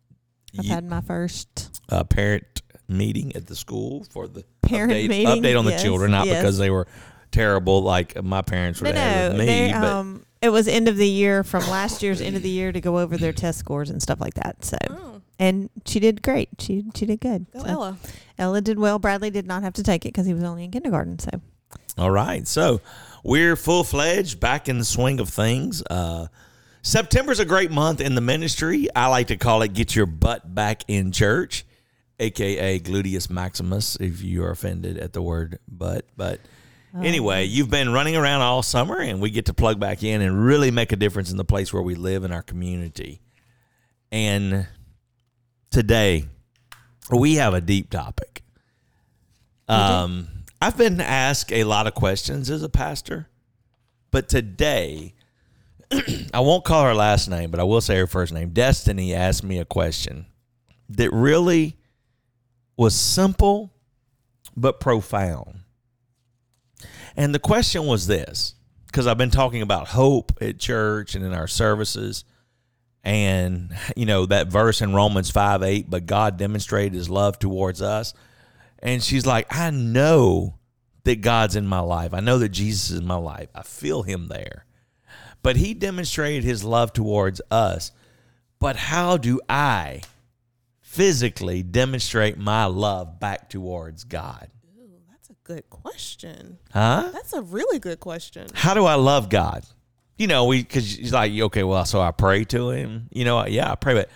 I've 0.58 0.64
you- 0.66 0.70
had 0.72 0.84
my 0.84 1.00
first. 1.00 1.80
a 1.88 2.04
parent 2.04 2.62
meeting 2.88 3.34
at 3.34 3.46
the 3.46 3.56
school 3.56 4.04
for 4.10 4.28
the 4.28 4.44
Parent 4.62 4.92
update, 4.92 5.08
meeting, 5.08 5.26
update 5.26 5.58
on 5.58 5.64
the 5.64 5.70
yes, 5.72 5.82
children, 5.82 6.10
not 6.10 6.26
yes. 6.26 6.40
because 6.42 6.58
they 6.58 6.70
were 6.70 6.86
terrible 7.30 7.82
like 7.82 8.22
my 8.22 8.42
parents 8.42 8.80
No, 8.82 8.88
would 8.90 8.96
have 8.96 9.32
no, 9.32 9.38
with 9.38 9.46
me. 9.46 9.66
they, 9.66 9.72
but 9.72 9.84
um, 9.84 10.24
it 10.44 10.50
was 10.52 10.68
end 10.68 10.86
of 10.88 10.96
the 10.96 11.08
year 11.08 11.42
from 11.42 11.60
last 11.70 12.02
year's 12.02 12.20
end 12.20 12.36
of 12.36 12.42
the 12.42 12.50
year 12.50 12.70
to 12.72 12.80
go 12.80 12.98
over 12.98 13.16
their 13.16 13.32
test 13.32 13.58
scores 13.58 13.90
and 13.90 14.02
stuff 14.02 14.20
like 14.20 14.34
that. 14.34 14.64
So, 14.64 14.76
Oh, 14.90 15.22
and 15.38 15.70
she 15.86 15.98
did 16.00 16.22
great. 16.22 16.48
She 16.58 16.84
she 16.94 17.06
did 17.06 17.20
good. 17.20 17.46
go 17.52 17.60
So, 17.60 17.66
Ella. 17.66 17.98
Ella 18.38 18.60
did 18.60 18.78
well. 18.78 18.98
Bradley 18.98 19.30
did 19.30 19.46
not 19.46 19.62
have 19.62 19.72
to 19.74 19.82
take 19.82 20.04
it 20.04 20.08
because 20.08 20.26
he 20.26 20.34
was 20.34 20.42
only 20.44 20.64
in 20.64 20.70
kindergarten. 20.70 21.18
So 21.18 21.30
all 21.96 22.10
right, 22.10 22.46
so 22.46 22.80
we're 23.22 23.56
full 23.56 23.84
fledged 23.84 24.40
back 24.40 24.68
in 24.68 24.78
the 24.78 24.84
swing 24.84 25.20
of 25.20 25.28
things. 25.28 25.82
Uh, 25.88 26.26
September's 26.82 27.38
a 27.40 27.44
great 27.44 27.70
month 27.70 28.00
in 28.00 28.14
the 28.14 28.20
ministry. 28.20 28.88
I 28.94 29.06
like 29.06 29.28
to 29.28 29.36
call 29.36 29.62
it 29.62 29.72
"Get 29.72 29.94
Your 29.96 30.06
Butt 30.06 30.54
Back 30.54 30.82
in 30.88 31.12
Church," 31.12 31.64
aka 32.20 32.78
gluteus 32.80 33.30
maximus. 33.30 33.96
If 33.96 34.22
you 34.22 34.44
are 34.44 34.50
offended 34.50 34.98
at 34.98 35.12
the 35.14 35.22
word 35.22 35.58
"butt," 35.68 36.04
but 36.16 36.40
Anyway, 37.02 37.44
you've 37.44 37.70
been 37.70 37.92
running 37.92 38.14
around 38.14 38.40
all 38.42 38.62
summer, 38.62 38.98
and 38.98 39.20
we 39.20 39.30
get 39.30 39.46
to 39.46 39.54
plug 39.54 39.80
back 39.80 40.04
in 40.04 40.22
and 40.22 40.44
really 40.44 40.70
make 40.70 40.92
a 40.92 40.96
difference 40.96 41.30
in 41.30 41.36
the 41.36 41.44
place 41.44 41.72
where 41.72 41.82
we 41.82 41.96
live 41.96 42.22
in 42.22 42.30
our 42.30 42.42
community. 42.42 43.20
And 44.12 44.68
today, 45.72 46.26
we 47.10 47.34
have 47.34 47.52
a 47.52 47.60
deep 47.60 47.90
topic. 47.90 48.42
Um, 49.66 50.28
I've 50.62 50.76
been 50.76 51.00
asked 51.00 51.50
a 51.50 51.64
lot 51.64 51.88
of 51.88 51.94
questions 51.94 52.48
as 52.48 52.62
a 52.62 52.68
pastor, 52.68 53.28
but 54.12 54.28
today, 54.28 55.14
I 56.32 56.40
won't 56.40 56.64
call 56.64 56.84
her 56.84 56.94
last 56.94 57.28
name, 57.28 57.50
but 57.50 57.58
I 57.58 57.64
will 57.64 57.80
say 57.80 57.96
her 57.96 58.06
first 58.06 58.32
name. 58.32 58.50
Destiny 58.50 59.14
asked 59.14 59.42
me 59.42 59.58
a 59.58 59.64
question 59.64 60.26
that 60.90 61.12
really 61.12 61.76
was 62.76 62.94
simple 62.94 63.72
but 64.56 64.78
profound. 64.78 65.63
And 67.16 67.34
the 67.34 67.38
question 67.38 67.86
was 67.86 68.06
this 68.06 68.54
because 68.86 69.06
I've 69.06 69.18
been 69.18 69.30
talking 69.30 69.62
about 69.62 69.88
hope 69.88 70.32
at 70.40 70.58
church 70.58 71.14
and 71.14 71.24
in 71.24 71.32
our 71.32 71.48
services. 71.48 72.24
And, 73.02 73.76
you 73.96 74.06
know, 74.06 74.24
that 74.26 74.46
verse 74.48 74.80
in 74.80 74.94
Romans 74.94 75.30
5 75.30 75.62
8, 75.62 75.90
but 75.90 76.06
God 76.06 76.36
demonstrated 76.38 76.94
his 76.94 77.10
love 77.10 77.38
towards 77.38 77.82
us. 77.82 78.14
And 78.78 79.02
she's 79.02 79.26
like, 79.26 79.46
I 79.50 79.70
know 79.70 80.58
that 81.04 81.20
God's 81.20 81.56
in 81.56 81.66
my 81.66 81.80
life. 81.80 82.14
I 82.14 82.20
know 82.20 82.38
that 82.38 82.50
Jesus 82.50 82.90
is 82.90 83.00
in 83.00 83.06
my 83.06 83.16
life. 83.16 83.48
I 83.54 83.62
feel 83.62 84.02
him 84.02 84.28
there. 84.28 84.64
But 85.42 85.56
he 85.56 85.74
demonstrated 85.74 86.44
his 86.44 86.64
love 86.64 86.92
towards 86.92 87.40
us. 87.50 87.92
But 88.58 88.76
how 88.76 89.18
do 89.18 89.40
I 89.48 90.00
physically 90.80 91.62
demonstrate 91.62 92.38
my 92.38 92.64
love 92.64 93.20
back 93.20 93.50
towards 93.50 94.04
God? 94.04 94.50
Ooh, 95.48 95.54
that's 95.54 95.60
a 95.60 95.62
good 95.62 95.70
question. 95.70 96.58
Huh? 96.72 97.10
That's 97.12 97.32
a 97.32 97.42
really 97.42 97.78
good 97.78 98.00
question. 98.00 98.46
How 98.54 98.74
do 98.74 98.84
I 98.84 98.94
love 98.94 99.28
God? 99.28 99.64
You 100.16 100.26
know, 100.26 100.44
we 100.46 100.62
because 100.62 100.94
he's 100.94 101.12
like, 101.12 101.32
okay, 101.32 101.64
well, 101.64 101.84
so 101.84 102.00
I 102.00 102.12
pray 102.12 102.44
to 102.44 102.70
him. 102.70 103.08
You 103.10 103.24
know, 103.24 103.46
yeah, 103.46 103.72
I 103.72 103.74
pray, 103.74 103.94
but 103.94 104.08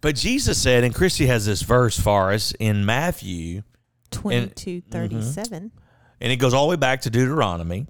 but 0.00 0.14
Jesus 0.14 0.60
said, 0.60 0.84
and 0.84 0.94
Christy 0.94 1.26
has 1.26 1.44
this 1.46 1.62
verse 1.62 1.98
for 1.98 2.32
us 2.32 2.52
in 2.60 2.84
Matthew, 2.84 3.62
Twenty-two 4.10 4.82
thirty-seven. 4.82 5.72
and 6.20 6.32
it 6.32 6.36
goes 6.36 6.54
all 6.54 6.66
the 6.66 6.70
way 6.70 6.76
back 6.76 7.00
to 7.02 7.10
Deuteronomy. 7.10 7.86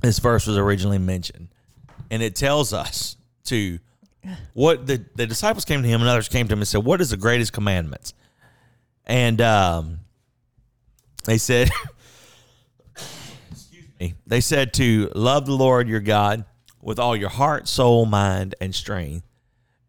This 0.00 0.18
verse 0.20 0.46
was 0.46 0.56
originally 0.56 0.98
mentioned, 0.98 1.48
and 2.10 2.22
it 2.22 2.36
tells 2.36 2.72
us 2.72 3.16
to 3.46 3.80
what 4.54 4.86
the 4.86 5.04
the 5.16 5.26
disciples 5.26 5.64
came 5.64 5.82
to 5.82 5.88
him 5.88 6.00
and 6.00 6.08
others 6.08 6.28
came 6.28 6.46
to 6.46 6.52
him 6.52 6.60
and 6.60 6.68
said, 6.68 6.84
"What 6.84 7.00
is 7.00 7.10
the 7.10 7.16
greatest 7.16 7.52
commandments?" 7.52 8.14
And 9.04 9.40
um, 9.40 9.98
they 11.24 11.38
said, 11.38 11.70
"Excuse 13.50 13.88
me." 13.98 14.14
They 14.26 14.40
said 14.40 14.72
to 14.74 15.10
love 15.14 15.46
the 15.46 15.54
Lord 15.54 15.88
your 15.88 16.00
God 16.00 16.44
with 16.82 16.98
all 16.98 17.14
your 17.14 17.28
heart, 17.28 17.68
soul, 17.68 18.06
mind, 18.06 18.54
and 18.60 18.74
strength, 18.74 19.26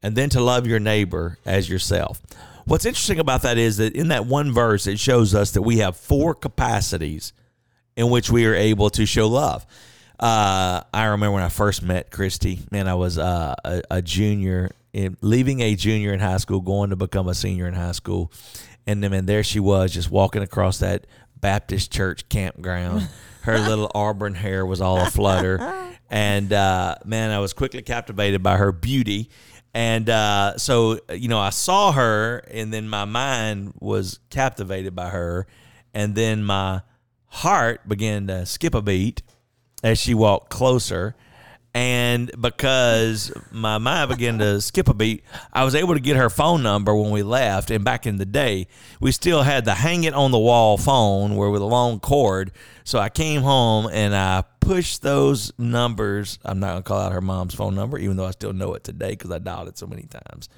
and 0.04 0.16
then 0.16 0.30
to 0.30 0.42
love 0.42 0.68
your 0.68 0.80
neighbor 0.80 1.38
as 1.46 1.70
yourself. 1.70 2.22
What's 2.66 2.86
interesting 2.86 3.20
about 3.20 3.42
that 3.42 3.58
is 3.58 3.78
that 3.78 3.96
in 3.96 4.10
that 4.10 4.26
one 4.26 4.52
verse, 4.52 4.88
it 4.88 5.00
shows 5.00 5.34
us 5.34 5.52
that 5.52 5.62
we 5.62 5.78
have 5.78 5.98
four 5.98 6.36
capacities 6.36 7.34
in 7.96 8.10
which 8.10 8.30
we 8.30 8.46
are 8.46 8.56
able 8.56 8.90
to 8.92 9.06
show 9.06 9.28
love. 9.28 9.66
Uh, 10.20 10.82
I 10.94 11.06
remember 11.06 11.34
when 11.34 11.44
I 11.44 11.50
first 11.50 11.82
met 11.82 12.12
Christy, 12.12 12.60
man, 12.70 12.88
I 12.88 12.94
was 12.94 13.18
uh, 13.18 13.56
a, 13.66 13.82
a 13.90 14.02
junior, 14.02 14.70
in, 14.94 15.18
leaving 15.22 15.62
a 15.62 15.76
junior 15.76 16.14
in 16.14 16.20
high 16.20 16.38
school, 16.38 16.62
going 16.62 16.92
to 16.92 16.96
become 16.96 17.28
a 17.28 17.34
senior 17.34 17.68
in 17.68 17.74
high 17.74 17.94
school. 17.94 18.32
And 18.86 19.04
then, 19.04 19.26
there 19.26 19.44
she 19.44 19.60
was, 19.60 19.94
just 19.94 20.12
walking 20.12 20.42
across 20.42 20.80
that 20.80 21.08
Baptist 21.42 21.92
church 21.92 22.30
campground. 22.30 23.10
Her 23.42 23.58
little 23.58 23.92
auburn 23.96 24.36
hair 24.36 24.66
was 24.66 24.82
all 24.82 25.00
aflutter. 25.00 25.58
And, 26.14 26.52
uh, 26.52 26.96
man, 27.06 27.32
I 27.32 27.40
was 27.40 27.54
quickly 27.54 27.82
captivated 27.82 28.44
by 28.44 28.58
her 28.58 28.74
beauty. 28.74 29.30
And 29.74 30.10
uh, 30.10 30.58
so, 30.58 31.00
you 31.10 31.30
know, 31.30 31.40
I 31.40 31.52
saw 31.52 31.94
her, 31.94 32.40
and 32.52 32.74
then 32.74 32.90
my 32.90 33.06
mind 33.06 33.76
was 33.80 34.20
captivated 34.30 34.94
by 34.94 35.08
her. 35.08 35.48
And 35.94 36.14
then 36.14 36.44
my 36.44 36.82
heart 37.28 37.88
began 37.88 38.28
to 38.28 38.46
skip 38.46 38.76
a 38.76 38.82
beat 38.82 39.22
as 39.84 39.98
she 40.00 40.14
walked 40.14 40.50
closer. 40.50 41.16
And 41.74 42.30
because 42.40 43.32
my 43.50 43.78
mind 43.78 44.10
began 44.10 44.40
to 44.40 44.60
skip 44.60 44.90
a 44.90 44.94
beat, 44.94 45.24
I 45.54 45.64
was 45.64 45.74
able 45.74 45.94
to 45.94 46.02
get 46.02 46.18
her 46.18 46.30
phone 46.30 46.64
number 46.64 46.94
when 46.94 47.12
we 47.12 47.24
left. 47.24 47.72
And 47.72 47.86
back 47.86 48.06
in 48.06 48.18
the 48.18 48.26
day, 48.26 48.68
we 49.00 49.14
still 49.14 49.44
had 49.44 49.64
the 49.64 49.74
hang 49.74 50.04
it 50.04 50.14
on 50.14 50.32
the 50.32 50.40
wall 50.40 50.78
phone 50.78 51.38
where 51.38 51.50
with 51.50 51.62
a 51.62 51.66
long 51.66 52.02
cord. 52.02 52.52
So 52.84 53.00
I 53.00 53.08
came 53.08 53.42
home 53.42 53.88
and 53.90 54.14
I 54.14 54.44
pushed 54.60 55.02
those 55.02 55.54
numbers. 55.58 56.40
I'm 56.44 56.60
not 56.60 56.72
going 56.72 56.84
to 56.84 56.88
call 56.88 57.00
out 57.00 57.14
her 57.14 57.22
mom's 57.22 57.54
phone 57.54 57.76
number, 57.76 57.98
even 57.98 58.18
though 58.18 58.26
I 58.26 58.32
still 58.32 58.54
know 58.54 58.74
it 58.74 58.84
today 58.84 59.12
because 59.12 59.32
I 59.32 59.40
dialed 59.40 59.70
it 59.70 59.78
so 59.78 59.88
many 59.88 60.04
times. 60.04 60.50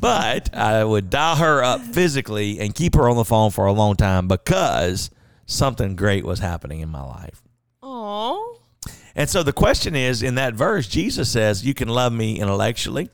But 0.00 0.54
I 0.54 0.84
would 0.84 1.10
dial 1.10 1.36
her 1.36 1.62
up 1.62 1.80
physically 1.80 2.60
and 2.60 2.74
keep 2.74 2.94
her 2.94 3.08
on 3.08 3.16
the 3.16 3.24
phone 3.24 3.50
for 3.50 3.66
a 3.66 3.72
long 3.72 3.96
time 3.96 4.28
because 4.28 5.10
something 5.46 5.96
great 5.96 6.24
was 6.24 6.38
happening 6.38 6.80
in 6.80 6.88
my 6.88 7.02
life. 7.02 7.42
Aw. 7.82 8.54
And 9.14 9.28
so 9.28 9.42
the 9.42 9.52
question 9.52 9.96
is 9.96 10.22
in 10.22 10.36
that 10.36 10.54
verse, 10.54 10.86
Jesus 10.86 11.30
says, 11.30 11.64
You 11.64 11.74
can 11.74 11.88
love 11.88 12.12
me 12.12 12.40
intellectually, 12.40 13.10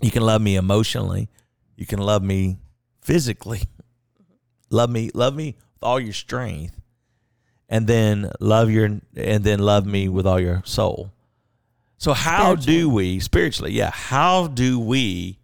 you 0.00 0.10
can 0.10 0.22
love 0.22 0.42
me 0.42 0.56
emotionally, 0.56 1.28
you 1.76 1.86
can 1.86 1.98
love 1.98 2.22
me 2.22 2.58
physically. 3.00 3.62
Love 4.68 4.90
me, 4.90 5.12
love 5.14 5.36
me 5.36 5.54
with 5.74 5.82
all 5.82 6.00
your 6.00 6.12
strength. 6.12 6.74
And 7.68 7.86
then 7.86 8.32
love 8.40 8.68
your 8.68 8.86
and 9.14 9.44
then 9.44 9.60
love 9.60 9.86
me 9.86 10.08
with 10.08 10.26
all 10.26 10.40
your 10.40 10.60
soul. 10.64 11.12
So 11.98 12.12
how 12.12 12.56
do 12.56 12.90
we 12.90 13.20
spiritually, 13.20 13.72
yeah, 13.72 13.90
how 13.92 14.48
do 14.48 14.80
we 14.80 15.38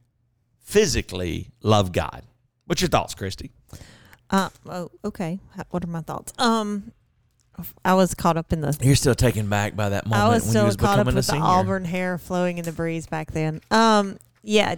physically 0.59 1.51
love 1.63 1.93
God? 1.93 2.25
What's 2.67 2.83
your 2.83 2.89
thoughts, 2.89 3.15
Christy? 3.15 3.53
Uh, 4.29 4.49
oh, 4.67 4.91
okay. 5.05 5.39
What 5.71 5.85
are 5.85 5.89
my 5.89 6.01
thoughts? 6.01 6.33
Um, 6.39 6.93
I 7.85 7.95
was 7.95 8.15
caught 8.15 8.37
up 8.37 8.53
in 8.53 8.61
the. 8.61 8.77
You're 8.81 8.97
still 8.97 9.15
taken 9.15 9.49
back 9.49 9.77
by 9.77 9.91
that 9.91 10.07
moment 10.07 10.23
I 10.23 10.29
was 10.29 10.43
when 10.43 10.47
you 10.47 10.51
still 10.51 10.65
was 10.67 10.77
caught 10.77 10.99
up 10.99 11.07
becoming 11.07 11.15
a 11.15 11.19
with 11.19 11.27
the 11.29 11.37
auburn 11.37 11.85
hair 11.85 12.19
flowing 12.19 12.59
in 12.59 12.65
the 12.65 12.73
breeze 12.73 13.07
back 13.07 13.31
then. 13.33 13.61
Um, 13.71 14.19
yeah, 14.43 14.77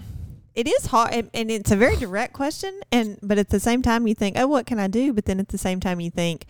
it 0.55 0.67
is 0.69 0.87
hard, 0.87 1.13
and- 1.15 1.31
and 1.33 1.51
it's 1.51 1.71
a 1.71 1.77
very 1.77 1.97
direct 1.97 2.33
question. 2.33 2.79
And 2.93 3.19
but 3.23 3.39
at 3.39 3.49
the 3.51 3.61
same 3.61 3.81
time, 3.83 4.07
you 4.07 4.15
think, 4.15 4.37
oh, 4.39 4.47
what 4.47 4.67
can 4.67 4.79
I 4.79 4.89
do? 4.89 5.13
But 5.13 5.25
then 5.25 5.39
at 5.41 5.49
the 5.49 5.59
same 5.59 5.81
time, 5.81 6.01
you 6.01 6.11
think 6.11 6.47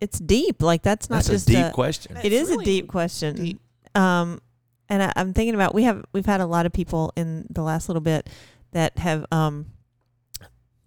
it's 0.00 0.18
deep. 0.18 0.60
Like 0.62 0.82
that's 0.82 1.08
not 1.08 1.16
That's 1.24 1.28
a 1.28 1.32
just 1.32 1.46
deep 1.46 1.72
question. 1.72 2.16
It 2.22 2.32
is 2.32 2.48
really 2.50 2.62
a 2.62 2.66
deep 2.66 2.88
question. 2.88 3.36
deep. 3.36 3.60
Um, 3.94 4.40
and 4.88 5.02
I, 5.04 5.12
I'm 5.16 5.32
thinking 5.32 5.54
about 5.54 5.74
we 5.74 5.84
have 5.84 6.04
we've 6.12 6.26
had 6.26 6.40
a 6.40 6.46
lot 6.46 6.66
of 6.66 6.72
people 6.72 7.12
in 7.16 7.46
the 7.50 7.62
last 7.62 7.88
little 7.88 8.00
bit 8.02 8.28
that 8.72 8.98
have 8.98 9.24
um 9.30 9.66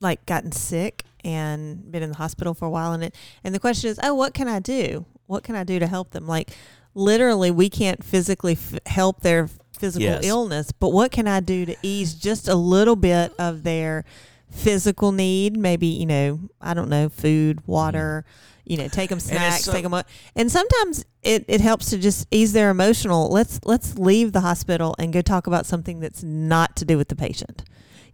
like 0.01 0.25
gotten 0.25 0.51
sick 0.51 1.04
and 1.25 1.91
been 1.91 2.03
in 2.03 2.12
the 2.12 2.17
hospital 2.17 2.53
for 2.53 2.65
a 2.65 2.70
while 2.70 2.94
and 2.94 3.03
it 3.03 3.15
and 3.44 3.53
the 3.53 3.60
question 3.60 3.89
is 3.89 4.00
oh 4.03 4.13
what 4.13 4.34
can 4.34 4.48
I 4.48 4.60
do? 4.60 5.05
What 5.25 5.44
can 5.44 5.55
I 5.55 5.63
do 5.63 5.79
to 5.79 5.88
help 5.88 6.12
them? 6.12 6.27
Like 6.27 6.51
literally 6.94 7.51
we 7.51 7.70
can't 7.70 8.03
physically 8.03 8.53
f- 8.53 8.79
help 8.86 9.22
their 9.22 9.50
physical 9.77 10.05
Yes. 10.05 10.25
illness 10.25 10.72
but 10.72 10.89
what 10.89 11.12
can 11.12 11.27
I 11.27 11.39
do 11.41 11.65
to 11.65 11.75
ease 11.82 12.13
just 12.13 12.48
a 12.48 12.55
little 12.55 12.96
bit 12.96 13.34
of 13.39 13.63
their 13.63 14.05
physical 14.50 15.12
need? 15.12 15.58
Maybe 15.58 15.88
you 15.88 16.05
know 16.05 16.39
I 16.62 16.75
don't 16.75 16.89
know 16.89 17.10
food 17.10 17.65
water 17.67 18.24
mm-hmm. 18.27 18.72
you 18.72 18.77
know 18.77 18.88
take 18.88 19.10
them 19.10 19.20
snacks 19.20 19.65
so- 19.65 19.72
take 19.72 19.84
them 19.84 20.03
and 20.36 20.51
sometimes 20.51 21.05
it, 21.24 21.44
it 21.48 21.60
helps 21.60 21.89
to 21.89 21.98
just 21.98 22.27
ease 22.29 22.53
their 22.53 22.70
emotional 22.70 23.29
let's 23.29 23.60
let's 23.65 23.98
leave 23.98 24.32
the 24.32 24.41
hospital 24.41 24.94
and 25.00 25.12
go 25.12 25.24
talk 25.24 25.48
about 25.48 25.65
something 25.65 26.00
that's 26.00 26.22
not 26.22 26.75
to 26.75 26.86
do 26.86 26.98
with 26.98 27.08
the 27.08 27.15
patient 27.15 27.63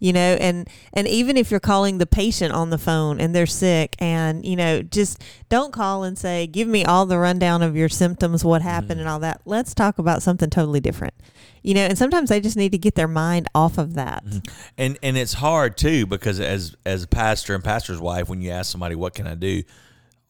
you 0.01 0.11
know 0.11 0.35
and 0.41 0.67
and 0.93 1.07
even 1.07 1.37
if 1.37 1.51
you're 1.51 1.59
calling 1.59 1.99
the 1.99 2.05
patient 2.05 2.51
on 2.51 2.71
the 2.71 2.77
phone 2.77 3.21
and 3.21 3.33
they're 3.33 3.45
sick 3.45 3.95
and 3.99 4.43
you 4.43 4.55
know 4.55 4.81
just 4.81 5.23
don't 5.47 5.71
call 5.71 6.03
and 6.03 6.17
say 6.17 6.47
give 6.47 6.67
me 6.67 6.83
all 6.83 7.05
the 7.05 7.17
rundown 7.17 7.61
of 7.61 7.77
your 7.77 7.87
symptoms 7.87 8.43
what 8.43 8.61
happened 8.61 8.97
mm. 8.97 9.01
and 9.01 9.07
all 9.07 9.19
that. 9.19 9.39
Let's 9.45 9.73
talk 9.73 9.99
about 9.99 10.21
something 10.23 10.49
totally 10.49 10.79
different. 10.81 11.13
You 11.61 11.75
know 11.75 11.81
and 11.81 11.97
sometimes 11.97 12.29
they 12.29 12.41
just 12.41 12.57
need 12.57 12.71
to 12.71 12.79
get 12.79 12.95
their 12.95 13.07
mind 13.07 13.47
off 13.53 13.77
of 13.77 13.93
that. 13.93 14.25
Mm-hmm. 14.25 14.39
And 14.77 14.97
and 15.03 15.17
it's 15.17 15.33
hard 15.33 15.77
too 15.77 16.07
because 16.07 16.39
as 16.39 16.75
as 16.83 17.03
a 17.03 17.07
pastor 17.07 17.53
and 17.53 17.63
pastor's 17.63 17.99
wife 17.99 18.27
when 18.27 18.41
you 18.41 18.49
ask 18.49 18.71
somebody 18.71 18.95
what 18.95 19.13
can 19.13 19.27
i 19.27 19.35
do? 19.35 19.61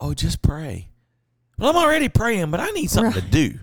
Oh 0.01 0.13
just 0.13 0.41
pray. 0.41 0.89
Well 1.57 1.69
i'm 1.69 1.77
already 1.77 2.09
praying 2.09 2.51
but 2.51 2.59
i 2.59 2.69
need 2.71 2.91
something 2.91 3.21
to 3.21 3.27
do. 3.27 3.57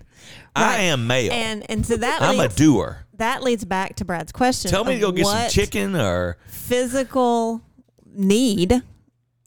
I 0.55 0.77
am 0.83 1.05
male. 1.05 1.31
And 1.31 1.69
and 1.69 1.85
so 1.85 1.97
that 1.97 2.23
i'm 2.23 2.39
a 2.39 2.49
doer 2.49 3.05
that 3.19 3.43
leads 3.43 3.63
back 3.63 3.95
to 3.97 4.05
Brad's 4.05 4.31
question 4.31 4.71
tell 4.71 4.83
me 4.83 4.95
to 4.95 4.99
go 4.99 5.11
get 5.11 5.25
some 5.25 5.49
chicken 5.49 5.95
or 5.95 6.37
physical 6.47 7.61
need 8.05 8.81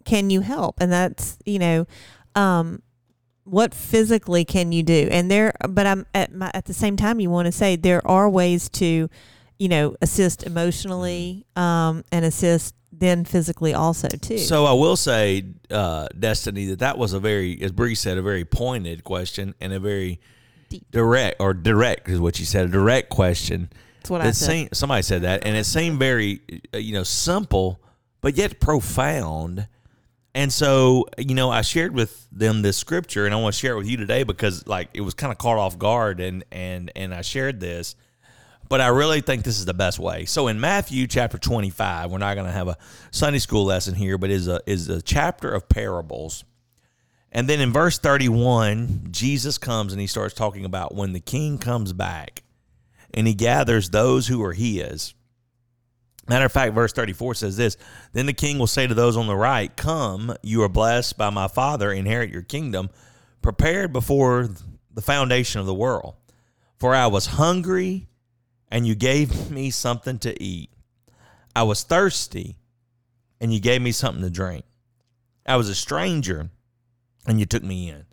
can 0.04 0.30
you 0.30 0.40
help? 0.40 0.76
And 0.80 0.92
that's 0.92 1.38
you 1.44 1.58
know 1.58 1.86
um 2.34 2.82
what 3.44 3.74
physically 3.74 4.44
can 4.44 4.72
you 4.72 4.82
do? 4.82 5.08
And 5.10 5.30
there 5.30 5.52
but 5.68 5.86
i'm 5.86 6.06
at 6.14 6.32
my 6.32 6.50
at 6.54 6.66
the 6.66 6.74
same 6.74 6.96
time 6.96 7.20
you 7.20 7.30
want 7.30 7.46
to 7.46 7.52
say 7.52 7.76
there 7.76 8.06
are 8.06 8.28
ways 8.28 8.68
to 8.70 9.08
you 9.58 9.68
know 9.68 9.96
assist 10.00 10.44
emotionally 10.44 11.46
um 11.56 12.04
and 12.12 12.24
assist 12.24 12.74
then 12.92 13.24
physically 13.24 13.74
also 13.74 14.08
too. 14.08 14.38
So 14.38 14.64
i 14.64 14.72
will 14.72 14.96
say 14.96 15.44
uh 15.70 16.08
destiny 16.18 16.66
that 16.66 16.80
that 16.80 16.98
was 16.98 17.12
a 17.12 17.20
very 17.20 17.60
as 17.62 17.72
Bree 17.72 17.94
said 17.94 18.18
a 18.18 18.22
very 18.22 18.44
pointed 18.44 19.04
question 19.04 19.54
and 19.60 19.72
a 19.72 19.80
very 19.80 20.20
Deep. 20.72 20.90
direct 20.90 21.40
or 21.40 21.54
direct 21.54 22.08
is 22.08 22.18
what 22.18 22.36
she 22.36 22.44
said 22.44 22.66
a 22.66 22.68
direct 22.68 23.08
question 23.08 23.68
that's 23.98 24.10
what 24.10 24.20
i 24.20 24.28
It 24.28 24.34
said 24.34 24.46
seemed, 24.50 24.68
somebody 24.76 25.02
said 25.02 25.22
that, 25.22 25.46
and 25.46 25.56
it 25.56 25.64
seemed 25.64 26.00
very, 26.00 26.40
uh, 26.74 26.78
you 26.78 26.92
know, 26.92 27.04
simple, 27.04 27.80
but 28.20 28.36
yet 28.36 28.58
profound. 28.58 29.68
And 30.34 30.52
so, 30.52 31.06
you 31.18 31.36
know, 31.36 31.50
I 31.50 31.60
shared 31.62 31.94
with 31.94 32.26
them 32.32 32.62
this 32.62 32.76
scripture, 32.76 33.26
and 33.26 33.34
I 33.34 33.36
want 33.40 33.54
to 33.54 33.60
share 33.60 33.74
it 33.74 33.76
with 33.76 33.86
you 33.86 33.96
today 33.96 34.24
because, 34.24 34.66
like, 34.66 34.88
it 34.92 35.02
was 35.02 35.14
kind 35.14 35.30
of 35.30 35.38
caught 35.38 35.56
off 35.56 35.78
guard, 35.78 36.18
and 36.18 36.42
and 36.50 36.90
and 36.96 37.14
I 37.14 37.20
shared 37.20 37.60
this, 37.60 37.94
but 38.68 38.80
I 38.80 38.88
really 38.88 39.20
think 39.20 39.44
this 39.44 39.58
is 39.60 39.66
the 39.66 39.74
best 39.74 40.00
way. 40.00 40.24
So 40.24 40.48
in 40.48 40.58
Matthew 40.58 41.06
chapter 41.06 41.38
twenty 41.38 41.70
five, 41.70 42.10
we're 42.10 42.18
not 42.18 42.34
going 42.34 42.46
to 42.46 42.52
have 42.52 42.66
a 42.66 42.76
Sunday 43.12 43.38
school 43.38 43.64
lesson 43.66 43.94
here, 43.94 44.18
but 44.18 44.30
is 44.30 44.48
a 44.48 44.60
is 44.66 44.88
a 44.88 45.00
chapter 45.00 45.48
of 45.52 45.68
parables. 45.68 46.42
And 47.32 47.48
then 47.48 47.60
in 47.60 47.72
verse 47.72 47.98
31, 47.98 49.08
Jesus 49.10 49.58
comes 49.58 49.92
and 49.92 50.00
he 50.00 50.06
starts 50.06 50.34
talking 50.34 50.64
about 50.64 50.94
when 50.94 51.12
the 51.12 51.20
king 51.20 51.58
comes 51.58 51.92
back 51.92 52.44
and 53.12 53.26
he 53.26 53.34
gathers 53.34 53.90
those 53.90 54.28
who 54.28 54.42
are 54.44 54.52
his 54.52 55.14
Matter 56.28 56.44
of 56.44 56.52
fact, 56.52 56.74
verse 56.74 56.92
34 56.92 57.34
says 57.34 57.56
this 57.56 57.76
Then 58.12 58.26
the 58.26 58.32
king 58.32 58.58
will 58.58 58.66
say 58.66 58.86
to 58.86 58.94
those 58.94 59.16
on 59.16 59.26
the 59.26 59.36
right, 59.36 59.74
Come, 59.76 60.34
you 60.42 60.62
are 60.62 60.68
blessed 60.68 61.18
by 61.18 61.30
my 61.30 61.48
Father, 61.48 61.92
inherit 61.92 62.30
your 62.30 62.42
kingdom, 62.42 62.90
prepared 63.40 63.92
before 63.92 64.48
the 64.92 65.02
foundation 65.02 65.60
of 65.60 65.66
the 65.66 65.74
world. 65.74 66.14
For 66.78 66.94
I 66.94 67.08
was 67.08 67.26
hungry, 67.26 68.08
and 68.70 68.86
you 68.86 68.94
gave 68.94 69.50
me 69.50 69.70
something 69.70 70.18
to 70.20 70.40
eat. 70.42 70.70
I 71.56 71.64
was 71.64 71.82
thirsty, 71.82 72.56
and 73.40 73.52
you 73.52 73.60
gave 73.60 73.82
me 73.82 73.92
something 73.92 74.22
to 74.22 74.30
drink. 74.30 74.64
I 75.44 75.56
was 75.56 75.68
a 75.68 75.74
stranger, 75.74 76.50
and 77.26 77.38
you 77.38 77.46
took 77.46 77.62
me 77.62 77.88
in. 77.88 78.06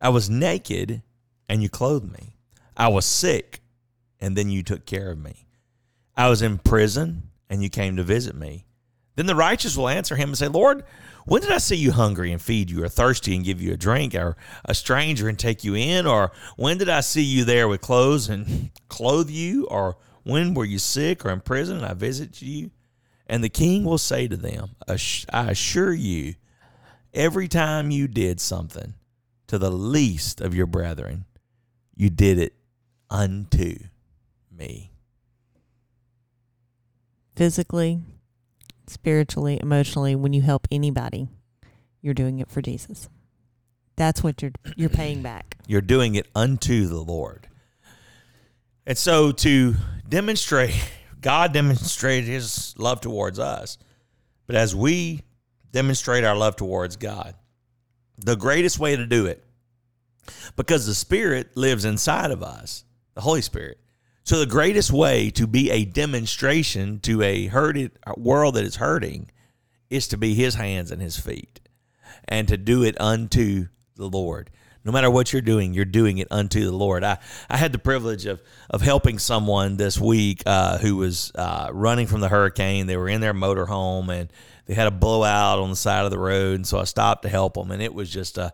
I 0.00 0.08
was 0.08 0.30
naked, 0.30 1.02
and 1.48 1.62
you 1.62 1.68
clothed 1.68 2.10
me. 2.10 2.36
I 2.76 2.88
was 2.88 3.04
sick, 3.04 3.60
and 4.20 4.36
then 4.36 4.50
you 4.50 4.62
took 4.62 4.86
care 4.86 5.10
of 5.10 5.18
me. 5.18 5.46
I 6.16 6.28
was 6.28 6.42
in 6.42 6.58
prison, 6.58 7.30
and 7.48 7.62
you 7.62 7.68
came 7.68 7.96
to 7.96 8.02
visit 8.02 8.34
me. 8.34 8.66
Then 9.16 9.26
the 9.26 9.34
righteous 9.34 9.76
will 9.76 9.88
answer 9.88 10.16
him 10.16 10.30
and 10.30 10.38
say, 10.38 10.48
Lord, 10.48 10.84
when 11.26 11.42
did 11.42 11.52
I 11.52 11.58
see 11.58 11.76
you 11.76 11.92
hungry 11.92 12.32
and 12.32 12.40
feed 12.40 12.70
you, 12.70 12.82
or 12.82 12.88
thirsty 12.88 13.36
and 13.36 13.44
give 13.44 13.60
you 13.60 13.72
a 13.72 13.76
drink, 13.76 14.14
or 14.14 14.36
a 14.64 14.74
stranger 14.74 15.28
and 15.28 15.38
take 15.38 15.64
you 15.64 15.74
in? 15.74 16.06
Or 16.06 16.32
when 16.56 16.78
did 16.78 16.88
I 16.88 17.00
see 17.00 17.22
you 17.22 17.44
there 17.44 17.68
with 17.68 17.82
clothes 17.82 18.28
and 18.28 18.70
clothe 18.88 19.28
you? 19.28 19.66
Or 19.66 19.96
when 20.22 20.54
were 20.54 20.64
you 20.64 20.78
sick 20.78 21.24
or 21.24 21.30
in 21.30 21.40
prison 21.40 21.76
and 21.76 21.86
I 21.86 21.94
visited 21.94 22.40
you? 22.40 22.70
And 23.26 23.44
the 23.44 23.48
king 23.48 23.84
will 23.84 23.98
say 23.98 24.26
to 24.26 24.36
them, 24.36 24.70
I 24.88 25.50
assure 25.50 25.92
you, 25.92 26.34
every 27.14 27.48
time 27.48 27.90
you 27.90 28.08
did 28.08 28.40
something 28.40 28.94
to 29.46 29.58
the 29.58 29.70
least 29.70 30.40
of 30.40 30.54
your 30.54 30.66
brethren, 30.66 31.24
you 31.94 32.10
did 32.10 32.38
it 32.38 32.54
unto 33.10 33.76
me 34.50 34.90
physically, 37.40 38.02
spiritually, 38.86 39.58
emotionally, 39.62 40.14
when 40.14 40.34
you 40.34 40.42
help 40.42 40.68
anybody, 40.70 41.26
you're 42.02 42.12
doing 42.12 42.38
it 42.38 42.50
for 42.50 42.60
Jesus. 42.60 43.08
That's 43.96 44.22
what 44.22 44.42
you're 44.42 44.52
you're 44.76 44.90
paying 44.90 45.22
back. 45.22 45.56
You're 45.66 45.80
doing 45.80 46.16
it 46.16 46.26
unto 46.34 46.86
the 46.86 47.00
Lord. 47.00 47.48
And 48.86 48.98
so 48.98 49.32
to 49.32 49.74
demonstrate 50.06 50.74
God 51.20 51.52
demonstrated 51.54 52.28
his 52.28 52.74
love 52.76 53.00
towards 53.00 53.38
us. 53.38 53.78
But 54.46 54.56
as 54.56 54.74
we 54.74 55.22
demonstrate 55.72 56.24
our 56.24 56.36
love 56.36 56.56
towards 56.56 56.96
God, 56.96 57.34
the 58.18 58.36
greatest 58.36 58.78
way 58.78 58.96
to 58.96 59.06
do 59.06 59.26
it 59.26 59.44
because 60.56 60.86
the 60.86 60.94
Spirit 60.94 61.56
lives 61.56 61.84
inside 61.84 62.30
of 62.30 62.42
us, 62.42 62.84
the 63.14 63.20
Holy 63.20 63.42
Spirit. 63.42 63.78
So 64.22 64.38
the 64.38 64.46
greatest 64.46 64.92
way 64.92 65.30
to 65.30 65.46
be 65.46 65.70
a 65.70 65.84
demonstration 65.84 67.00
to 67.00 67.22
a 67.22 67.46
hurted 67.46 67.92
world 68.16 68.54
that 68.54 68.64
is 68.64 68.76
hurting 68.76 69.30
is 69.88 70.08
to 70.08 70.16
be 70.16 70.34
his 70.34 70.54
hands 70.54 70.90
and 70.90 71.02
his 71.02 71.18
feet 71.18 71.60
and 72.28 72.46
to 72.48 72.56
do 72.56 72.84
it 72.84 73.00
unto 73.00 73.66
the 73.96 74.08
Lord. 74.08 74.50
No 74.84 74.92
matter 74.92 75.10
what 75.10 75.32
you're 75.32 75.42
doing, 75.42 75.74
you're 75.74 75.84
doing 75.84 76.18
it 76.18 76.28
unto 76.30 76.64
the 76.64 76.74
Lord. 76.74 77.04
I, 77.04 77.18
I 77.50 77.58
had 77.58 77.72
the 77.72 77.78
privilege 77.78 78.24
of, 78.24 78.42
of 78.70 78.80
helping 78.80 79.18
someone 79.18 79.76
this 79.76 79.98
week 79.98 80.42
uh, 80.46 80.78
who 80.78 80.96
was 80.96 81.32
uh, 81.34 81.68
running 81.72 82.06
from 82.06 82.20
the 82.20 82.28
hurricane. 82.28 82.86
They 82.86 82.96
were 82.96 83.08
in 83.08 83.20
their 83.20 83.34
motorhome 83.34 84.08
and 84.08 84.32
they 84.70 84.76
had 84.76 84.86
a 84.86 84.92
blowout 84.92 85.58
on 85.58 85.68
the 85.68 85.74
side 85.74 86.04
of 86.04 86.12
the 86.12 86.18
road. 86.18 86.54
And 86.54 86.64
so 86.64 86.78
I 86.78 86.84
stopped 86.84 87.24
to 87.24 87.28
help 87.28 87.54
them. 87.54 87.72
And 87.72 87.82
it 87.82 87.92
was 87.92 88.08
just 88.08 88.38
a, 88.38 88.52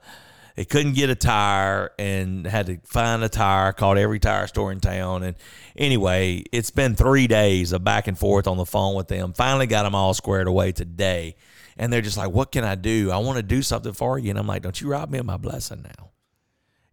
they 0.55 0.65
couldn't 0.65 0.95
get 0.95 1.11
a 1.11 1.15
tire 1.15 1.91
and 1.99 2.47
had 2.47 2.65
to 2.69 2.79
find 2.85 3.23
a 3.23 3.29
tire 3.29 3.75
called 3.75 3.99
every 3.99 4.19
tire 4.19 4.47
store 4.47 4.73
in 4.73 4.81
town 4.81 5.23
and 5.23 5.37
anyway 5.77 6.43
it's 6.53 6.71
been 6.71 6.95
three 6.95 7.27
days 7.27 7.73
of 7.73 7.85
back 7.85 8.09
and 8.09 8.19
forth 8.19 8.47
on 8.47 8.57
the 8.57 8.65
phone 8.65 8.95
with 8.95 9.09
them 9.09 9.35
finally 9.35 9.67
got 9.67 9.83
them 9.83 9.95
all 9.95 10.15
squared 10.15 10.47
away 10.47 10.73
today 10.73 11.37
and 11.77 11.93
they're 11.93 12.01
just 12.01 12.17
like 12.17 12.31
what 12.31 12.51
can 12.51 12.65
i 12.65 12.75
do 12.75 13.11
i 13.11 13.19
want 13.19 13.37
to 13.37 13.43
do 13.43 13.61
something 13.61 13.93
for 13.93 14.19
you 14.19 14.31
and 14.31 14.39
i'm 14.39 14.47
like 14.47 14.63
don't 14.63 14.81
you 14.81 14.89
rob 14.89 15.11
me 15.11 15.19
of 15.19 15.27
my 15.27 15.37
blessing 15.37 15.83
now 15.83 16.09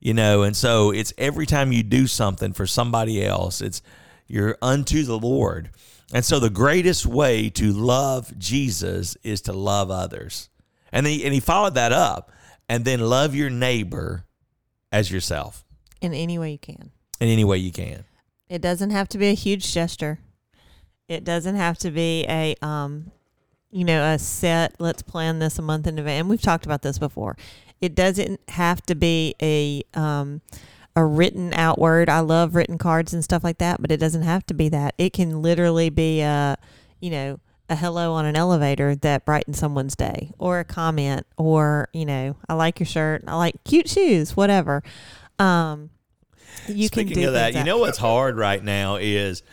you 0.02 0.14
know 0.14 0.44
and 0.44 0.58
so 0.58 0.92
it's 0.92 1.14
every 1.18 1.46
time 1.46 1.72
you 1.72 1.84
do 1.84 2.06
something 2.06 2.52
for 2.52 2.68
somebody 2.68 3.26
else 3.26 3.62
it's 3.62 3.82
you're 4.28 4.58
unto 4.62 5.04
the 5.04 5.18
lord 5.18 5.70
and 6.14 6.24
so 6.24 6.40
the 6.40 6.50
greatest 6.50 7.06
way 7.06 7.50
to 7.50 7.72
love 7.74 8.38
jesus 8.38 9.18
is 9.24 9.42
to 9.42 9.52
love 9.54 9.92
others 9.92 10.50
and 10.94 11.08
he, 11.08 11.26
and 11.26 11.34
he 11.34 11.40
followed 11.40 11.74
that 11.74 11.92
up 11.92 12.32
and 12.70 12.86
then 12.86 13.00
love 13.00 13.36
your 13.36 13.50
neighbor 13.50 14.26
as 14.92 15.12
yourself 15.12 15.66
in 16.04 16.14
any 16.14 16.38
way 16.38 16.52
you 16.52 16.60
can. 16.60 16.92
In 17.20 17.30
any 17.30 17.44
way 17.44 17.58
you 17.58 17.72
can. 17.72 18.04
It 18.50 18.62
doesn't 18.62 18.92
have 18.92 19.10
to 19.10 19.18
be 19.18 19.30
a 19.30 19.34
huge 19.34 19.74
gesture. 19.74 20.20
It 21.08 21.24
doesn't 21.24 21.56
have 21.56 21.78
to 21.80 21.92
be 21.92 22.26
a 22.30 22.56
um 22.62 23.12
you 23.72 23.84
know, 23.84 24.04
a 24.04 24.20
set, 24.20 24.76
let's 24.78 25.02
plan 25.02 25.40
this 25.40 25.58
a 25.58 25.64
month 25.64 25.88
in 25.88 25.98
advance. 25.98 26.20
And 26.20 26.30
we've 26.30 26.42
talked 26.42 26.68
about 26.68 26.84
this 26.84 27.00
before. 27.00 27.36
It 27.82 27.96
doesn't 27.96 28.40
have 28.50 28.84
to 28.84 28.96
be 28.96 29.34
a 29.42 29.84
um 29.96 30.42
a 30.96 31.04
written 31.04 31.54
out 31.54 31.80
word. 31.80 32.10
I 32.10 32.20
love 32.20 32.56
written 32.56 32.78
cards 32.78 33.14
and 33.14 33.24
stuff 33.24 33.44
like 33.44 33.58
that, 33.58 33.82
but 33.82 33.92
it 33.92 33.98
doesn't 33.98 34.22
have 34.24 34.46
to 34.48 34.54
be 34.54 34.70
that. 34.70 34.94
It 34.98 35.14
can 35.14 35.42
literally 35.42 35.90
be 35.90 36.22
a, 36.22 36.58
you 37.00 37.10
know, 37.10 37.40
a 37.70 37.76
hello 37.76 38.14
on 38.14 38.26
an 38.26 38.36
elevator 38.36 38.96
that 38.96 39.26
brightens 39.26 39.58
someone's 39.58 39.96
day 39.96 40.32
or 40.38 40.60
a 40.60 40.66
comment 40.66 41.26
or 41.38 41.88
you 41.94 42.06
know 42.06 42.36
i 42.50 42.54
like 42.54 42.80
your 42.80 42.86
shirt 42.86 43.24
i 43.26 43.36
like 43.36 43.56
cute 43.64 43.90
shoes 43.90 44.36
whatever 44.36 44.84
um 45.40 45.90
you 46.68 46.88
speaking 46.88 47.14
can 47.14 47.22
do 47.24 47.28
of 47.30 47.34
that 47.34 47.54
you 47.54 47.64
know 47.64 47.78
what's 47.78 47.98
hard 47.98 48.38
right 48.38 48.64
now 48.64 48.98
is 48.98 49.44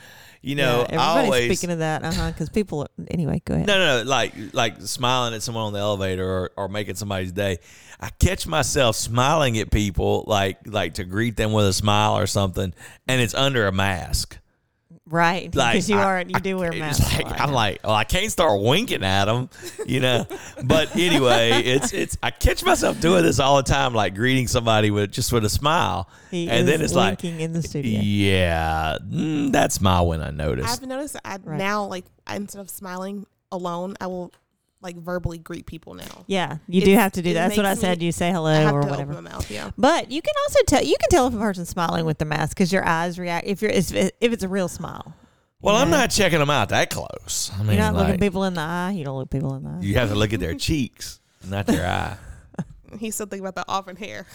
you 0.43 0.55
know, 0.55 0.81
yeah, 0.81 0.95
everybody's 0.95 1.25
always, 1.27 1.45
speaking 1.59 1.71
of 1.71 1.81
that, 1.81 2.03
uh 2.03 2.13
huh. 2.13 2.29
Because 2.29 2.49
people, 2.49 2.89
anyway, 3.11 3.43
go 3.45 3.55
ahead. 3.55 3.67
No, 3.67 3.79
no, 3.79 4.03
no, 4.03 4.09
like 4.09 4.33
like 4.53 4.81
smiling 4.81 5.35
at 5.35 5.43
someone 5.43 5.65
on 5.65 5.73
the 5.73 5.79
elevator 5.79 6.27
or, 6.27 6.51
or 6.57 6.69
making 6.69 6.95
somebody's 6.95 7.33
day. 7.33 7.59
I 8.01 8.09
catch 8.19 8.47
myself 8.47 8.97
smiling 8.97 9.59
at 9.59 9.71
people 9.71 10.25
like 10.27 10.59
like 10.67 10.95
to 10.95 11.05
greet 11.05 11.37
them 11.37 11.53
with 11.53 11.67
a 11.67 11.73
smile 11.73 12.17
or 12.17 12.27
something, 12.27 12.73
and 13.07 13.21
it's 13.21 13.35
under 13.35 13.67
a 13.67 13.73
mask. 13.73 14.39
Right, 15.11 15.53
like, 15.57 15.73
because 15.73 15.91
you 15.91 15.97
I, 15.97 16.05
are 16.05 16.23
you 16.23 16.39
do 16.41 16.57
wear 16.57 16.71
masks. 16.71 17.13
Like, 17.17 17.41
I'm 17.41 17.51
like, 17.51 17.81
well, 17.83 17.95
I 17.95 18.05
can't 18.05 18.31
start 18.31 18.61
winking 18.61 19.03
at 19.03 19.25
them, 19.25 19.51
you 19.85 19.99
know. 19.99 20.25
but 20.63 20.95
anyway, 20.95 21.51
it's 21.65 21.93
it's. 21.93 22.17
I 22.23 22.31
catch 22.31 22.65
myself 22.65 23.01
doing 23.01 23.25
this 23.25 23.41
all 23.41 23.57
the 23.57 23.65
time, 23.65 23.93
like 23.93 24.15
greeting 24.15 24.47
somebody 24.47 24.93
with 24.93 25.11
just 25.11 25.33
with 25.33 25.45
a 25.45 25.49
smile, 25.49 26.09
he 26.31 26.49
and 26.49 26.69
then 26.69 26.81
it's 26.81 26.95
like 26.95 27.25
in 27.25 27.53
the 27.53 27.61
studio. 27.61 28.01
Yeah, 28.01 28.99
mm, 29.03 29.51
that's 29.51 29.81
my 29.81 30.01
when 30.01 30.23
I 30.23 30.31
notice. 30.31 30.71
I've 30.71 30.87
noticed 30.87 31.17
I 31.25 31.39
right. 31.43 31.59
now 31.59 31.87
like 31.87 32.05
instead 32.31 32.61
of 32.61 32.71
smiling 32.71 33.27
alone, 33.51 33.97
I 34.01 34.07
will 34.07 34.33
like 34.83 34.97
verbally 34.97 35.39
greet 35.39 35.67
people 35.67 35.95
now. 35.95 36.25
Yeah, 36.27 36.59
you 36.67 36.81
do 36.83 36.95
have 36.95 37.13
to 37.13 37.23
do 37.23 37.35
that. 37.35 37.49
That's 37.49 37.57
what 37.57 37.67
I 37.67 37.75
said. 37.75 38.03
You 38.03 38.13
say 38.13 38.31
hello 38.31 38.73
or 38.73 38.81
whatever. 38.81 39.21
Mouth, 39.21 39.51
yeah. 39.51 39.71
But 39.77 40.11
you 40.11 40.23
can 40.23 40.35
also 40.45 40.61
tell 40.67 40.83
you 40.83 40.97
can 40.99 41.11
tell 41.11 41.27
if 41.27 41.35
a 41.35 41.39
person's 41.39 41.69
smiling 41.69 42.07
with 42.07 42.19
the 42.19 42.25
mask 42.25 42.57
because 42.57 42.73
your 42.73 42.87
eyes 42.87 43.19
react. 43.19 43.47
If 43.47 43.63
you're 43.63 43.71
if, 43.71 43.93
if 43.93 44.13
it's 44.21 44.43
a 44.43 44.49
real 44.49 44.69
smile. 44.69 45.15
Well, 45.63 45.75
know? 45.75 45.83
I'm 45.83 45.91
not 45.91 46.11
checking 46.11 46.39
them 46.39 46.49
out 46.49 46.71
that 46.71 46.89
close. 46.89 47.51
I 47.55 47.59
mean, 47.59 47.73
you're 47.73 47.77
not 47.77 47.95
like, 47.95 48.07
looking 48.07 48.21
people 48.21 48.45
in 48.45 48.55
the 48.55 48.63
eye. 48.63 48.93
You 48.93 49.05
don't 49.05 49.19
look 49.19 49.31
people 49.31 49.55
in 49.55 49.65
the 49.65 49.71
eye. 49.71 49.79
You 49.81 49.95
have 49.97 50.09
to 50.09 50.15
look 50.15 50.33
at 50.33 50.41
their 50.41 50.55
cheeks, 50.55 51.21
not 51.47 51.67
their 51.67 51.87
eye. 51.87 52.17
He's 52.99 53.15
still 53.15 53.27
thinking 53.27 53.47
about 53.47 53.55
the 53.55 53.71
auburn 53.71 53.97
hair. 53.97 54.27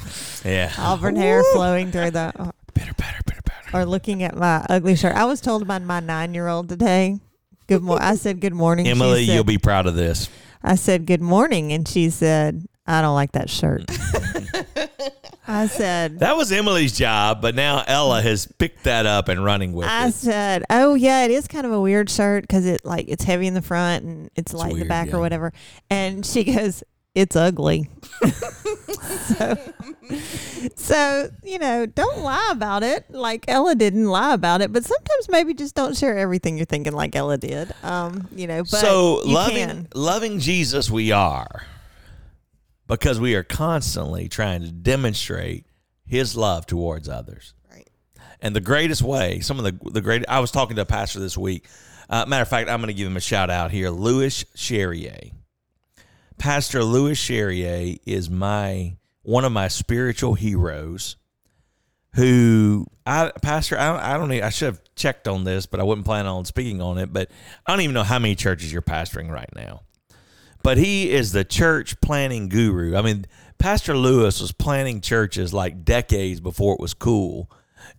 Yeah, 0.46 0.72
auburn 0.78 1.16
hair 1.16 1.44
flowing 1.54 1.92
through 1.92 2.12
the. 2.12 2.32
Uh, 2.38 2.52
better, 2.74 2.94
better, 2.94 3.20
better, 3.26 3.42
better. 3.42 3.78
Or 3.78 3.86
looking 3.86 4.24
at 4.24 4.38
my 4.38 4.66
ugly 4.70 4.96
shirt. 4.96 5.16
I 5.16 5.26
was 5.26 5.42
told 5.42 5.68
by 5.68 5.80
my 5.80 6.00
nine-year-old 6.00 6.70
today. 6.70 7.20
Good 7.68 7.82
morning. 7.82 8.06
I 8.06 8.16
said 8.16 8.40
good 8.40 8.54
morning. 8.54 8.88
Emily, 8.88 9.26
said, 9.26 9.34
you'll 9.34 9.44
be 9.44 9.58
proud 9.58 9.88
of 9.88 9.96
this. 9.96 10.30
I 10.66 10.76
said, 10.76 11.06
Good 11.06 11.22
morning. 11.22 11.72
And 11.72 11.88
she 11.88 12.10
said, 12.10 12.66
I 12.88 13.02
don't 13.02 13.14
like 13.14 13.34
that 13.34 13.50
shirt. 13.50 13.86
I 15.48 15.68
said, 15.68 16.20
That 16.20 16.36
was 16.36 16.52
Emily's 16.52 16.98
job, 16.98 17.42
but 17.42 17.54
now 17.54 17.84
Ella 17.86 18.22
has 18.24 18.48
picked 18.48 18.86
that 18.86 19.06
up 19.06 19.30
and 19.30 19.44
running 19.44 19.74
with 19.74 19.88
I 19.88 20.08
it. 20.08 20.14
said, 20.14 20.64
Oh, 20.72 20.96
yeah, 20.96 21.24
it 21.24 21.32
is 21.32 21.48
kind 21.48 21.68
of 21.68 21.72
a 21.72 21.80
weird 21.80 22.10
shirt 22.10 22.44
because 22.44 22.66
it 22.66 22.84
like 22.84 23.06
it's 23.08 23.24
heavy 23.24 23.46
in 23.46 23.54
the 23.54 23.62
front 23.62 24.04
and 24.04 24.32
it's, 24.36 24.54
light 24.54 24.74
in 24.74 24.80
the 24.80 24.86
back 24.86 25.10
yeah. 25.10 25.18
or 25.18 25.20
whatever. 25.20 25.54
And 25.92 26.26
she 26.26 26.44
goes, 26.44 26.84
It's 27.14 27.36
ugly. 27.36 27.88
so, 29.26 29.58
so, 30.76 31.30
you 31.44 31.60
know, 31.60 31.86
don't 31.86 32.20
lie 32.20 32.50
about 32.52 32.84
it 32.84 33.10
like 33.10 33.46
Ella 33.48 33.76
didn't 33.76 34.06
lie 34.06 34.34
about 34.34 34.62
it, 34.62 34.72
but 34.72 34.84
sometimes 34.86 35.30
maybe 35.30 35.54
just 35.54 35.76
don't 35.76 35.96
share 35.96 36.18
everything 36.18 36.58
you're 36.58 36.66
thinking 36.66 36.94
like 36.94 37.16
Ella 37.16 37.38
did. 37.38 37.74
Um, 37.84 38.28
you 38.36 38.48
know, 38.48 38.64
but 38.64 38.80
so 38.80 39.22
loving 39.26 39.68
can. 39.68 39.88
loving 39.94 40.40
Jesus 40.40 40.90
we 40.90 41.12
are 41.12 41.66
because 42.88 43.20
we 43.20 43.36
are 43.36 43.44
constantly 43.44 44.28
trying 44.30 44.62
to 44.62 44.72
demonstrate 44.72 45.66
his 46.06 46.36
love 46.36 46.66
towards 46.66 47.10
others. 47.10 47.54
Right. 47.72 47.90
And 48.42 48.56
the 48.56 48.62
greatest 48.62 49.02
way, 49.02 49.40
some 49.40 49.60
of 49.60 49.66
the 49.66 49.92
the 49.92 50.02
great 50.02 50.26
I 50.28 50.40
was 50.40 50.52
talking 50.52 50.76
to 50.76 50.84
a 50.84 50.86
pastor 50.86 51.20
this 51.20 51.38
week. 51.38 51.68
Uh, 52.08 52.24
matter 52.28 52.44
of 52.44 52.48
fact, 52.48 52.70
I'm 52.70 52.80
going 52.82 52.88
to 52.88 52.94
give 52.94 53.08
him 53.08 53.18
a 53.18 53.22
shout 53.22 53.50
out 53.50 53.72
here, 53.72 53.90
Louis 53.90 54.44
Cherrier. 54.56 55.32
Pastor 56.38 56.84
Louis 56.84 57.16
Cherrier 57.20 57.98
is 58.06 58.30
my 58.30 58.98
one 59.26 59.46
of 59.46 59.52
my 59.52 59.68
spiritual 59.68 60.36
heroes 60.36 61.18
who 62.14 62.86
I 63.06 63.32
pastor 63.42 63.78
I, 63.78 64.14
I 64.14 64.18
don't 64.18 64.30
need 64.30 64.42
I 64.42 64.50
should 64.50 64.68
have 64.68 64.82
checked 64.96 65.28
on 65.28 65.44
this, 65.44 65.66
but 65.66 65.80
I 65.80 65.84
wouldn't 65.84 66.06
plan 66.06 66.26
on 66.26 66.46
speaking 66.46 66.82
on 66.82 66.98
it. 66.98 67.12
But 67.12 67.30
I 67.66 67.72
don't 67.72 67.82
even 67.82 67.94
know 67.94 68.04
how 68.04 68.20
many 68.20 68.36
churches 68.36 68.72
you're 68.72 68.82
pastoring 68.82 69.30
right 69.30 69.50
now. 69.56 69.82
But 70.64 70.78
he 70.78 71.12
is 71.12 71.32
the 71.32 71.44
church 71.44 72.00
planning 72.02 72.50
guru. 72.50 72.96
I 72.96 73.02
mean, 73.02 73.26
Pastor 73.60 73.96
Lewis 73.96 74.42
was 74.42 74.52
planning 74.52 75.02
churches 75.02 75.54
like 75.54 75.86
decades 75.86 76.40
before 76.40 76.74
it 76.74 76.80
was 76.80 76.94
cool 76.94 77.52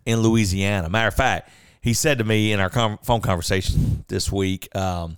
in 0.05 0.19
Louisiana. 0.19 0.89
Matter 0.89 1.07
of 1.07 1.13
fact, 1.13 1.49
he 1.81 1.93
said 1.93 2.17
to 2.17 2.23
me 2.23 2.51
in 2.51 2.59
our 2.59 2.69
phone 2.69 3.21
conversation 3.21 4.03
this 4.07 4.31
week, 4.31 4.75
um, 4.75 5.17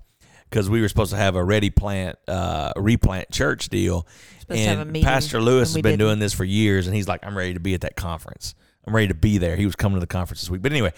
because 0.49 0.69
we 0.69 0.81
were 0.81 0.87
supposed 0.87 1.11
to 1.11 1.17
have 1.17 1.35
a 1.35 1.43
ready 1.43 1.69
plant, 1.69 2.17
uh, 2.27 2.73
replant 2.75 3.31
church 3.31 3.69
deal. 3.69 4.07
Supposed 4.39 4.61
to 4.61 4.67
have 4.67 4.79
a 4.79 4.81
and 4.81 5.03
Pastor 5.03 5.41
Lewis 5.41 5.69
and 5.69 5.77
has 5.77 5.83
been 5.83 5.91
didn't. 5.93 5.99
doing 5.99 6.19
this 6.19 6.33
for 6.33 6.43
years, 6.43 6.87
and 6.87 6.95
he's 6.95 7.07
like, 7.07 7.25
I'm 7.25 7.37
ready 7.37 7.53
to 7.53 7.59
be 7.59 7.73
at 7.73 7.81
that 7.81 7.95
conference. 7.95 8.55
I'm 8.85 8.95
ready 8.95 9.07
to 9.09 9.13
be 9.13 9.37
there. 9.37 9.55
He 9.55 9.65
was 9.65 9.75
coming 9.75 9.97
to 9.97 9.99
the 9.99 10.07
conference 10.07 10.41
this 10.41 10.49
week. 10.49 10.61
But 10.61 10.71
anyway, 10.71 10.93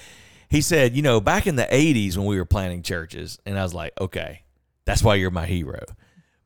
he 0.49 0.61
said, 0.61 0.95
you 0.95 1.01
know, 1.01 1.19
back 1.19 1.47
in 1.47 1.55
the 1.55 1.67
80s 1.69 2.15
when 2.15 2.25
we 2.25 2.37
were 2.37 2.45
planning 2.45 2.83
churches, 2.83 3.39
and 3.45 3.59
I 3.59 3.63
was 3.63 3.73
like, 3.73 3.93
okay, 3.99 4.43
that's 4.85 5.03
why 5.03 5.15
you're 5.15 5.31
my 5.31 5.45
hero. 5.45 5.83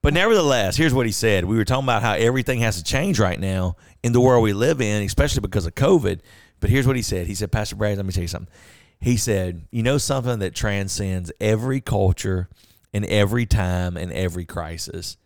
But 0.01 0.13
nevertheless, 0.13 0.77
here's 0.77 0.93
what 0.93 1.07
he 1.07 1.11
said. 1.11 1.45
We 1.45 1.57
were 1.57 1.65
talking 1.65 1.85
about 1.85 2.03
how 2.03 2.13
everything 2.13 2.59
has 2.59 2.77
to 2.77 2.83
change 2.83 3.19
right 3.19 3.39
now 3.39 3.75
in 4.03 4.13
the 4.13 4.21
world 4.21 4.43
we 4.43 4.53
live 4.53 4.79
in, 4.79 5.01
especially 5.03 5.41
because 5.41 5.65
of 5.65 5.73
COVID. 5.73 6.19
But 6.59 6.69
here's 6.69 6.85
what 6.85 6.95
he 6.95 7.01
said. 7.01 7.25
He 7.25 7.33
said, 7.33 7.51
Pastor 7.51 7.75
Brad, 7.75 7.97
let 7.97 8.05
me 8.05 8.11
tell 8.11 8.21
you 8.21 8.27
something. 8.27 8.53
He 8.99 9.17
said, 9.17 9.67
you 9.71 9.83
know 9.83 9.97
something 9.97 10.39
that 10.39 10.53
transcends 10.53 11.31
every 11.39 11.81
culture 11.81 12.49
and 12.95 13.05
every 13.05 13.45
time 13.45 13.97
and 13.97 14.11
every 14.13 14.45
crisis? 14.45 15.17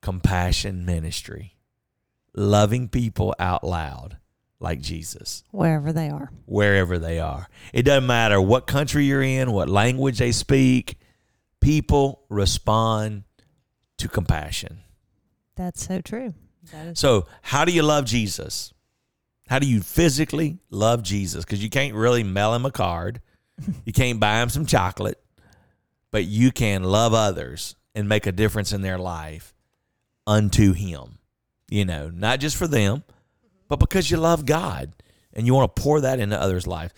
Compassion 0.00 0.84
ministry. 0.84 1.56
Loving 2.34 2.88
people 2.88 3.34
out 3.38 3.62
loud 3.62 4.16
like 4.58 4.80
Jesus 4.80 5.44
wherever 5.50 5.92
they 5.92 6.08
are. 6.08 6.30
wherever 6.46 6.98
they 6.98 7.18
are. 7.18 7.48
It 7.72 7.82
doesn't 7.82 8.06
matter 8.06 8.40
what 8.40 8.66
country 8.66 9.04
you're 9.04 9.22
in, 9.22 9.52
what 9.52 9.68
language 9.68 10.18
they 10.18 10.32
speak, 10.32 10.98
people 11.60 12.24
respond 12.28 13.24
to 13.98 14.08
compassion. 14.08 14.80
That's 15.56 15.86
so 15.86 16.00
true. 16.00 16.34
That 16.72 16.96
So, 16.96 17.26
how 17.42 17.64
do 17.64 17.72
you 17.72 17.82
love 17.82 18.04
Jesus? 18.04 18.72
How 19.48 19.58
do 19.58 19.66
you 19.66 19.80
physically 19.80 20.58
love 20.70 21.02
Jesus? 21.02 21.44
Because 21.44 21.62
you 21.62 21.70
can't 21.70 21.94
really 21.94 22.22
mail 22.22 22.54
him 22.54 22.64
a 22.64 22.70
card, 22.70 23.20
you 23.84 23.92
can't 23.92 24.18
buy 24.18 24.40
him 24.42 24.48
some 24.48 24.66
chocolate, 24.66 25.22
but 26.12 26.26
you 26.26 26.52
can 26.52 26.84
love 26.84 27.12
others 27.12 27.74
and 27.96 28.08
make 28.08 28.26
a 28.26 28.32
difference 28.32 28.72
in 28.72 28.82
their 28.82 28.98
life 28.98 29.52
unto 30.26 30.72
him. 30.72 31.18
You 31.68 31.84
know, 31.84 32.10
not 32.10 32.38
just 32.38 32.56
for 32.56 32.68
them, 32.68 33.02
but 33.68 33.80
because 33.80 34.10
you 34.10 34.18
love 34.18 34.46
God 34.46 34.92
and 35.32 35.46
you 35.46 35.54
want 35.54 35.74
to 35.74 35.82
pour 35.82 36.00
that 36.02 36.20
into 36.20 36.40
others' 36.40 36.66
life. 36.66 36.92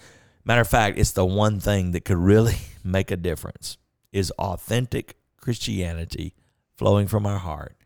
Matter 0.44 0.60
of 0.60 0.68
fact, 0.68 0.98
it's 0.98 1.12
the 1.12 1.24
one 1.24 1.60
thing 1.60 1.92
that 1.92 2.04
could 2.04 2.18
really 2.18 2.56
make 2.84 3.10
a 3.10 3.16
difference 3.16 3.78
is 4.12 4.30
authentic 4.32 5.16
Christianity 5.38 6.34
flowing 6.76 7.06
from 7.06 7.24
our 7.24 7.38
heart 7.38 7.76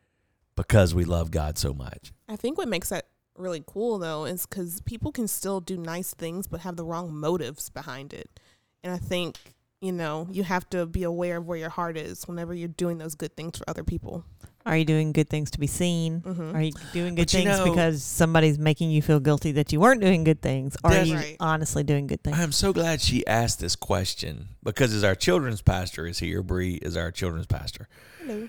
because 0.57 0.95
we 0.95 1.05
love 1.05 1.31
God 1.31 1.59
so 1.59 1.75
much. 1.75 2.13
I 2.29 2.37
think 2.37 2.59
what 2.59 2.69
makes 2.69 2.89
that 2.89 3.07
really 3.37 3.63
cool 3.65 3.99
though 3.99 4.25
is 4.25 4.47
because 4.47 4.81
people 4.81 5.13
can 5.13 5.29
still 5.29 5.61
do 5.61 5.77
nice 5.77 6.13
things 6.13 6.49
but 6.49 6.61
have 6.61 6.77
the 6.77 6.85
wrong 6.85 7.15
motives 7.15 7.69
behind 7.71 8.13
it. 8.13 8.41
And 8.83 8.93
I 8.93 8.97
think, 8.97 9.55
you 9.81 9.93
know, 9.93 10.27
you 10.31 10.43
have 10.43 10.69
to 10.71 10.87
be 10.87 11.03
aware 11.05 11.37
of 11.39 11.47
where 11.47 11.59
your 11.59 11.69
heart 11.71 11.97
is 11.97 12.27
whenever 12.27 12.53
you're 12.55 12.69
doing 12.69 12.99
those 12.99 13.15
good 13.15 13.37
things 13.37 13.59
for 13.59 13.65
other 13.69 13.85
people. 13.85 14.25
Are 14.67 14.77
you 14.77 14.85
doing 14.85 15.13
good 15.13 15.31
things 15.31 15.51
to 15.53 15.61
be 15.61 15.67
seen? 15.67 16.21
Mhm. 16.21 16.55
Are 16.55 16.61
you 16.61 16.73
doing 16.93 17.15
good 17.15 17.23
But 17.23 17.33
you 17.33 17.41
things 17.45 17.59
know- 17.59 17.65
because 17.65 18.03
somebody's 18.03 18.59
making 18.59 18.91
you 18.91 19.01
feel 19.01 19.21
guilty 19.21 19.53
that 19.53 19.73
you 19.73 19.81
weren't 19.81 20.01
doing 20.01 20.25
good 20.25 20.43
things? 20.43 20.77
Or 20.85 20.93
are 20.93 21.03
you 21.05 21.15
right. 21.15 21.37
honestly 21.41 21.85
doing 21.85 22.07
good 22.07 22.23
things? 22.23 22.37
I'm 22.39 22.53
so 22.53 22.73
glad 22.73 23.01
she 23.01 23.27
asked 23.27 23.61
this 23.61 23.77
question 23.77 24.49
because 24.63 24.93
as 24.93 25.05
our 25.05 25.15
children's 25.15 25.63
pastor 25.63 26.07
is 26.07 26.19
here, 26.19 26.43
Bree 26.43 26.75
is 26.83 26.97
our 26.97 27.11
children's 27.13 27.47
pastor. 27.47 27.89
Hello. 28.21 28.49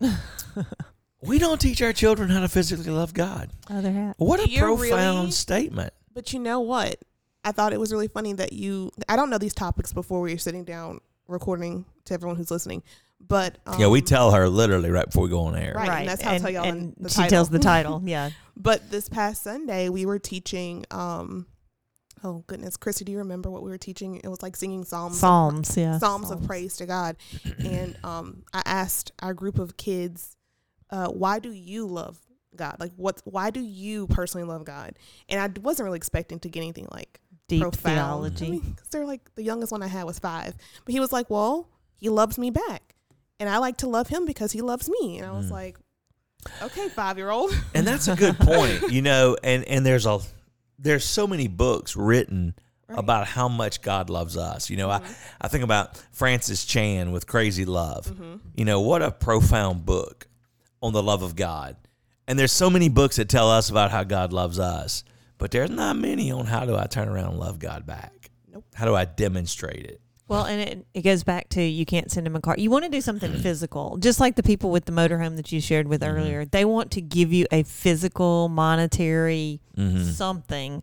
We 1.20 1.40
don't 1.40 1.60
teach 1.60 1.82
our 1.82 1.92
children 1.92 2.30
how 2.30 2.38
to 2.42 2.48
physically 2.48 2.92
love 2.92 3.12
God. 3.12 3.50
Other 3.68 3.90
hat. 3.90 4.14
What 4.18 4.38
a 4.38 4.48
You're 4.48 4.76
profound 4.76 5.18
really- 5.18 5.30
statement. 5.32 5.92
But 6.14 6.32
you 6.32 6.38
know 6.38 6.60
what? 6.60 6.96
I 7.44 7.52
thought 7.52 7.72
it 7.72 7.80
was 7.80 7.92
really 7.92 8.08
funny 8.08 8.32
that 8.34 8.52
you. 8.52 8.90
I 9.08 9.16
don't 9.16 9.30
know 9.30 9.38
these 9.38 9.54
topics 9.54 9.92
before 9.92 10.20
we 10.20 10.32
were 10.32 10.38
sitting 10.38 10.64
down 10.64 11.00
recording 11.28 11.84
to 12.06 12.14
everyone 12.14 12.36
who's 12.36 12.50
listening, 12.50 12.82
but 13.20 13.58
um, 13.66 13.80
yeah, 13.80 13.86
we 13.88 14.00
tell 14.02 14.32
her 14.32 14.48
literally 14.48 14.90
right 14.90 15.06
before 15.06 15.24
we 15.24 15.30
go 15.30 15.40
on 15.40 15.56
air. 15.56 15.72
Right. 15.74 16.00
and 16.00 16.08
that's 16.08 16.22
how 16.22 16.32
I 16.32 16.38
tell 16.38 16.50
y'all 16.50 16.62
the- 16.64 16.68
and 16.70 16.94
the 16.98 17.08
she 17.08 17.16
title. 17.16 17.30
tells 17.30 17.48
the 17.50 17.58
title. 17.58 18.02
Yeah. 18.04 18.30
But 18.60 18.90
this 18.90 19.08
past 19.08 19.44
Sunday, 19.44 19.88
we 19.88 20.04
were 20.04 20.18
teaching. 20.18 20.84
um 20.90 21.46
Oh 22.24 22.42
goodness, 22.48 22.76
Christy, 22.76 23.04
do 23.04 23.12
you 23.12 23.18
remember 23.18 23.48
what 23.48 23.62
we 23.62 23.70
were 23.70 23.78
teaching? 23.78 24.16
It 24.16 24.26
was 24.26 24.42
like 24.42 24.56
singing 24.56 24.84
psalms. 24.84 25.14
of- 25.14 25.20
Psalms. 25.20 25.76
Yeah. 25.76 25.98
Psalms 25.98 26.32
of 26.32 26.44
praise 26.44 26.76
to 26.78 26.86
God, 26.86 27.14
and 27.60 27.96
um, 28.02 28.42
I 28.52 28.62
asked 28.66 29.12
our 29.22 29.32
group 29.34 29.60
of 29.60 29.76
kids, 29.76 30.36
uh, 30.90 31.06
"Why 31.08 31.38
do 31.38 31.52
you 31.52 31.86
love 31.86 32.18
God? 32.56 32.78
Like, 32.80 32.90
what? 32.96 33.22
Why 33.24 33.50
do 33.50 33.60
you 33.60 34.08
personally 34.08 34.44
love 34.48 34.64
God?" 34.64 34.98
And 35.28 35.40
I 35.40 35.60
wasn't 35.60 35.84
really 35.84 35.98
expecting 35.98 36.40
to 36.40 36.48
get 36.48 36.58
anything 36.60 36.88
like 36.90 37.20
Deep 37.48 37.62
profound. 37.62 37.96
theology. 37.96 38.46
I 38.46 38.50
mean, 38.50 38.74
'cause 38.76 38.88
they're 38.90 39.06
like 39.06 39.34
the 39.34 39.42
youngest 39.42 39.72
one 39.72 39.82
I 39.82 39.86
had 39.88 40.04
was 40.04 40.18
five, 40.18 40.54
but 40.84 40.92
he 40.92 41.00
was 41.00 41.12
like, 41.12 41.28
"Well, 41.30 41.68
he 41.96 42.08
loves 42.08 42.38
me 42.38 42.50
back, 42.50 42.94
and 43.40 43.48
I 43.48 43.58
like 43.58 43.78
to 43.78 43.88
love 43.88 44.08
him 44.08 44.24
because 44.26 44.52
he 44.52 44.60
loves 44.60 44.88
me." 44.88 45.18
And 45.18 45.26
I 45.26 45.30
was 45.32 45.46
Mm. 45.46 45.50
like, 45.52 45.78
"Okay, 46.62 46.88
five 46.90 47.16
year 47.16 47.30
old." 47.30 47.50
And 47.74 47.86
that's 47.88 48.06
a 48.08 48.14
good 48.16 48.38
point, 48.38 48.90
you 48.90 49.02
know, 49.02 49.36
and 49.42 49.64
and 49.64 49.84
there's 49.84 50.06
a 50.06 50.20
there's 50.78 51.04
so 51.04 51.26
many 51.26 51.48
books 51.48 51.96
written 51.96 52.54
about 52.90 53.26
how 53.26 53.48
much 53.48 53.82
God 53.82 54.08
loves 54.08 54.36
us. 54.36 54.70
You 54.70 54.76
know, 54.78 54.88
I, 54.90 55.02
I 55.40 55.48
think 55.48 55.62
about 55.64 55.96
Francis 56.12 56.64
Chan 56.64 57.12
with 57.12 57.26
Crazy 57.26 57.64
Love. 57.66 58.06
Mm-hmm. 58.06 58.36
You 58.54 58.64
know, 58.64 58.80
what 58.80 59.02
a 59.02 59.10
profound 59.10 59.84
book 59.84 60.26
on 60.80 60.92
the 60.94 61.02
love 61.02 61.22
of 61.22 61.34
God. 61.36 61.76
And 62.26 62.38
there's 62.38 62.52
so 62.52 62.70
many 62.70 62.88
books 62.88 63.16
that 63.16 63.28
tell 63.28 63.50
us 63.50 63.68
about 63.68 63.90
how 63.90 64.04
God 64.04 64.32
loves 64.32 64.58
us, 64.58 65.02
but 65.38 65.50
there's 65.50 65.70
not 65.70 65.96
many 65.96 66.30
on 66.30 66.46
how 66.46 66.64
do 66.66 66.76
I 66.76 66.86
turn 66.86 67.08
around 67.08 67.30
and 67.30 67.38
love 67.38 67.58
God 67.58 67.86
back. 67.86 68.30
Nope. 68.52 68.64
How 68.74 68.84
do 68.86 68.94
I 68.94 69.04
demonstrate 69.04 69.86
it? 69.86 70.00
Well, 70.26 70.44
and 70.44 70.60
it, 70.60 70.86
it 70.92 71.02
goes 71.02 71.24
back 71.24 71.48
to 71.50 71.62
you 71.62 71.86
can't 71.86 72.10
send 72.10 72.26
them 72.26 72.36
a 72.36 72.40
car. 72.42 72.54
You 72.58 72.70
want 72.70 72.84
to 72.84 72.90
do 72.90 73.00
something 73.00 73.32
physical, 73.38 73.96
just 73.96 74.20
like 74.20 74.36
the 74.36 74.42
people 74.42 74.70
with 74.70 74.84
the 74.84 74.92
motorhome 74.92 75.36
that 75.36 75.50
you 75.52 75.60
shared 75.60 75.88
with 75.88 76.02
Mm-hmm. 76.02 76.16
earlier. 76.18 76.44
They 76.44 76.66
want 76.66 76.90
to 76.92 77.00
give 77.00 77.32
you 77.32 77.46
a 77.50 77.62
physical, 77.62 78.50
monetary 78.50 79.62
Mhm. 79.76 80.04
something. 80.04 80.82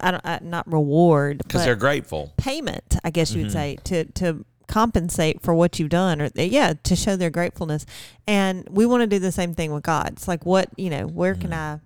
I 0.00 0.10
don't, 0.12 0.24
I, 0.24 0.38
not 0.42 0.70
reward, 0.72 1.38
Because 1.38 1.64
they're 1.64 1.74
grateful. 1.74 2.32
payment. 2.36 2.96
I 3.02 3.10
guess 3.10 3.32
you 3.32 3.42
would 3.42 3.50
Mhm. 3.50 3.52
say 3.52 3.78
to 3.84 4.04
to 4.04 4.44
compensate 4.66 5.42
for 5.42 5.52
what 5.54 5.78
you've 5.78 5.90
done, 5.90 6.20
or 6.22 6.30
yeah, 6.34 6.72
to 6.84 6.96
show 6.96 7.16
their 7.16 7.30
gratefulness. 7.30 7.84
And 8.26 8.66
we 8.70 8.86
want 8.86 9.02
to 9.02 9.06
do 9.06 9.18
the 9.18 9.30
same 9.32 9.54
thing 9.54 9.72
with 9.72 9.82
God. 9.82 10.10
It's 10.12 10.26
like 10.28 10.46
what 10.46 10.68
you 10.76 10.90
know, 10.90 11.06
where 11.06 11.34
can 11.34 11.50
Mhm. 11.50 11.54
I 11.54 11.80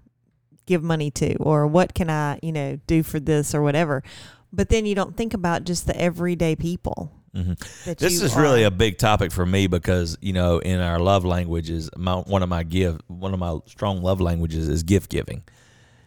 give 0.69 0.83
money 0.85 1.11
to, 1.13 1.35
or 1.39 1.67
what 1.67 1.95
can 1.95 2.09
I 2.11 2.39
you 2.43 2.53
know 2.53 2.79
do 2.87 3.03
for 3.03 3.19
this 3.19 3.55
or 3.55 3.63
whatever. 3.63 4.05
But 4.53 4.69
then 4.69 4.87
you 4.87 4.95
don't 4.95 5.17
think 5.17 5.35
about 5.35 5.65
just 5.65 5.87
the 5.87 6.01
everyday 6.01 6.55
people. 6.57 7.11
hmm 7.35 7.55
This 7.85 8.23
is 8.23 8.35
really 8.37 8.63
a 8.63 8.71
big 8.71 8.97
topic 8.99 9.33
for 9.33 9.45
me 9.45 9.67
because 9.67 10.17
you 10.21 10.33
know 10.33 10.59
in 10.59 10.81
our 10.81 10.99
love 11.01 11.25
languages, 11.25 11.91
my, 11.97 12.15
one 12.17 12.43
of 12.43 12.49
my 12.49 12.63
give 12.63 13.01
one 13.09 13.35
of 13.35 13.41
my 13.41 13.59
strong 13.67 14.03
love 14.03 14.21
languages 14.21 14.69
is 14.69 14.83
gift 14.85 15.11
giving. 15.11 15.43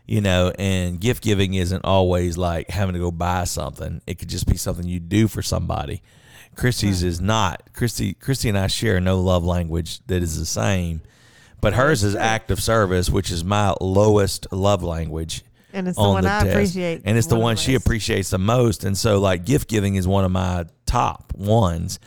You 0.07 0.19
know, 0.19 0.51
and 0.59 0.99
gift 0.99 1.23
giving 1.23 1.53
isn't 1.53 1.85
always 1.85 2.37
like 2.37 2.69
having 2.69 2.93
to 2.93 2.99
go 2.99 3.11
buy 3.11 3.45
something. 3.45 4.01
It 4.07 4.19
could 4.19 4.27
just 4.29 4.45
be 4.47 4.57
something 4.57 4.85
you 4.87 4.99
do 4.99 5.27
for 5.27 5.41
somebody. 5.41 6.01
Christy's 6.55 7.01
Right. 7.03 7.09
is 7.09 7.21
not. 7.21 7.61
Christy 7.73 8.13
Christy 8.15 8.49
and 8.49 8.57
I 8.57 8.67
share 8.67 8.99
no 8.99 9.21
love 9.21 9.45
language 9.45 10.01
that 10.07 10.21
is 10.21 10.37
the 10.37 10.45
same, 10.45 11.01
but 11.61 11.73
hers 11.73 12.03
is 12.03 12.13
true. 12.13 12.21
act 12.21 12.51
of 12.51 12.61
service, 12.61 13.09
which 13.09 13.31
is 13.31 13.43
my 13.43 13.73
lowest 13.79 14.51
love 14.51 14.83
language 14.83 15.43
and 15.73 15.87
it's 15.87 15.97
the 15.97 16.03
on 16.03 16.13
one 16.13 16.23
the 16.23 16.29
I 16.31 16.43
test. 16.43 16.49
appreciate, 16.49 17.01
and 17.05 17.17
it's 17.17 17.27
the 17.27 17.39
one 17.39 17.55
she 17.55 17.75
appreciates 17.75 18.29
the 18.29 18.37
most. 18.37 18.83
And 18.83 18.97
so, 18.97 19.19
like, 19.19 19.45
gift 19.45 19.69
giving 19.69 19.95
is 19.95 20.07
one 20.07 20.25
of 20.25 20.31
my 20.31 20.65
top 20.85 21.33
ones. 21.35 21.99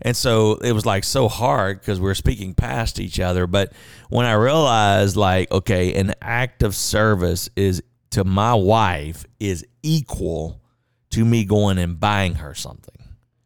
And 0.00 0.16
so 0.16 0.54
it 0.56 0.72
was 0.72 0.84
like 0.84 1.04
so 1.04 1.28
hard 1.28 1.80
because 1.80 2.00
we 2.00 2.06
were 2.06 2.14
speaking 2.14 2.54
past 2.54 2.98
each 2.98 3.20
other. 3.20 3.46
But 3.46 3.72
when 4.08 4.26
I 4.26 4.32
realized, 4.32 5.16
like, 5.16 5.50
okay, 5.52 5.94
an 5.94 6.14
act 6.20 6.62
of 6.62 6.74
service 6.74 7.48
is 7.54 7.82
to 8.10 8.24
my 8.24 8.54
wife 8.54 9.24
is 9.38 9.64
equal 9.82 10.60
to 11.10 11.24
me 11.24 11.44
going 11.44 11.78
and 11.78 12.00
buying 12.00 12.36
her 12.36 12.54
something. 12.54 12.96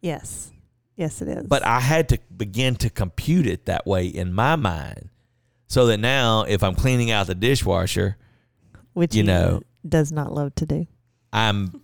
Yes, 0.01 0.51
yes, 0.97 1.21
it 1.21 1.29
is. 1.29 1.47
But 1.47 1.65
I 1.65 1.81
had 1.81 2.09
to 2.11 2.19
begin 2.35 2.77
to 2.77 2.91
compute 2.91 3.47
it 3.47 3.67
that 3.67 3.87
way 3.87 4.07
in 4.07 4.33
my 4.33 4.57
mind. 4.57 5.11
So 5.69 5.87
that 5.87 5.99
now, 5.99 6.43
if 6.43 6.63
I'm 6.63 6.75
cleaning 6.75 7.11
out 7.11 7.27
the 7.27 7.35
dishwasher, 7.35 8.17
which 8.93 9.15
you 9.15 9.23
know- 9.25 9.63
does 9.89 10.11
not 10.13 10.33
love 10.33 10.55
to 10.57 10.67
do. 10.67 10.87
I'm 11.33 11.81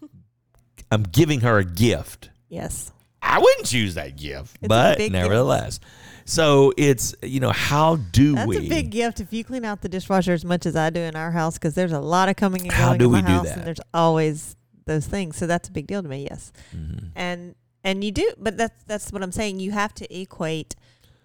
I'm 0.90 1.03
giving 1.05 1.40
her 1.40 1.59
a 1.59 1.64
gift. 1.64 2.31
Yes, 2.49 2.92
I 3.23 3.38
wouldn't 3.38 3.66
choose 3.66 3.95
that 3.95 4.16
gift, 4.16 4.57
It's 4.61 4.68
but 4.68 4.99
big 4.99 5.12
gift. 5.12 5.23
nevertheless. 5.23 5.81
So 6.25 6.73
it's 6.77 7.14
you 7.23 7.40
know 7.40 7.51
how 7.51 7.97
do 7.97 8.35
that's 8.35 8.47
we? 8.47 8.57
That's 8.57 8.66
a 8.66 8.68
big 8.68 8.90
gift 8.90 9.21
if 9.21 9.33
you 9.33 9.42
clean 9.45 9.64
out 9.64 9.81
the 9.83 9.88
dishwasher 9.88 10.33
as 10.33 10.45
much 10.45 10.66
as 10.66 10.77
I 10.77 10.90
do 10.90 11.01
in 11.01 11.16
our 11.16 11.31
house 11.33 11.55
because 11.59 11.75
there's 11.75 11.92
a 11.92 12.01
lot 12.01 12.29
of 12.29 12.37
coming 12.37 12.62
and 12.62 12.71
going 12.71 12.81
How 12.83 12.97
do 12.97 13.07
in 13.07 13.11
my 13.12 13.21
we 13.21 13.27
do 13.27 13.33
house, 13.33 13.49
that? 13.49 13.59
and 13.59 13.66
there's 13.66 13.81
always 13.92 14.55
those 14.87 15.07
things. 15.07 15.37
So 15.37 15.47
that's 15.47 15.68
a 15.68 15.73
big 15.73 15.87
deal 15.87 16.03
to 16.03 16.09
me. 16.09 16.27
Yes, 16.31 16.53
Mhm. 16.77 17.09
and 17.16 17.55
and 17.85 18.05
you 18.05 18.12
do, 18.12 18.33
but 18.38 18.57
that's 18.57 18.85
that's 18.85 19.12
what 19.12 19.23
I'm 19.23 19.33
saying. 19.33 19.59
You 19.61 19.73
have 19.73 19.92
to 19.95 20.21
equate 20.21 20.77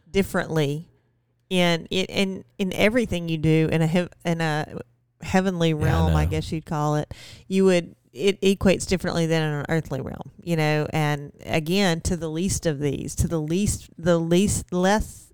differently 0.09 0.89
in 1.49 1.87
in 1.89 2.05
in, 2.05 2.45
in 2.57 2.73
everything 2.73 3.29
you 3.29 3.37
do 3.37 3.69
in 3.71 3.81
a 3.81 3.87
hev- 3.87 4.09
in 4.25 4.41
a 4.41 4.79
heavenly 5.21 5.69
I 5.69 5.73
realm. 5.73 6.15
I, 6.15 6.25
know. 6.25 6.31
guess 6.31 6.51
you'd 6.51 6.65
call 6.65 6.95
it. 6.95 7.13
You 7.47 7.65
would 7.65 7.95
it 8.13 8.41
equates 8.41 8.87
differently 8.87 9.25
than 9.27 9.43
in 9.43 9.53
an 9.59 9.65
earthly 9.69 10.01
realm. 10.01 10.31
You 10.41 10.55
know, 10.55 10.87
and 10.91 11.31
again, 11.45 12.01
to 12.01 12.17
the 12.17 12.29
least 12.29 12.65
of 12.65 12.79
these, 12.79 13.15
to 13.15 13.27
the 13.27 13.39
least, 13.39 13.89
the 13.97 14.17
least 14.17 14.73
less, 14.73 15.31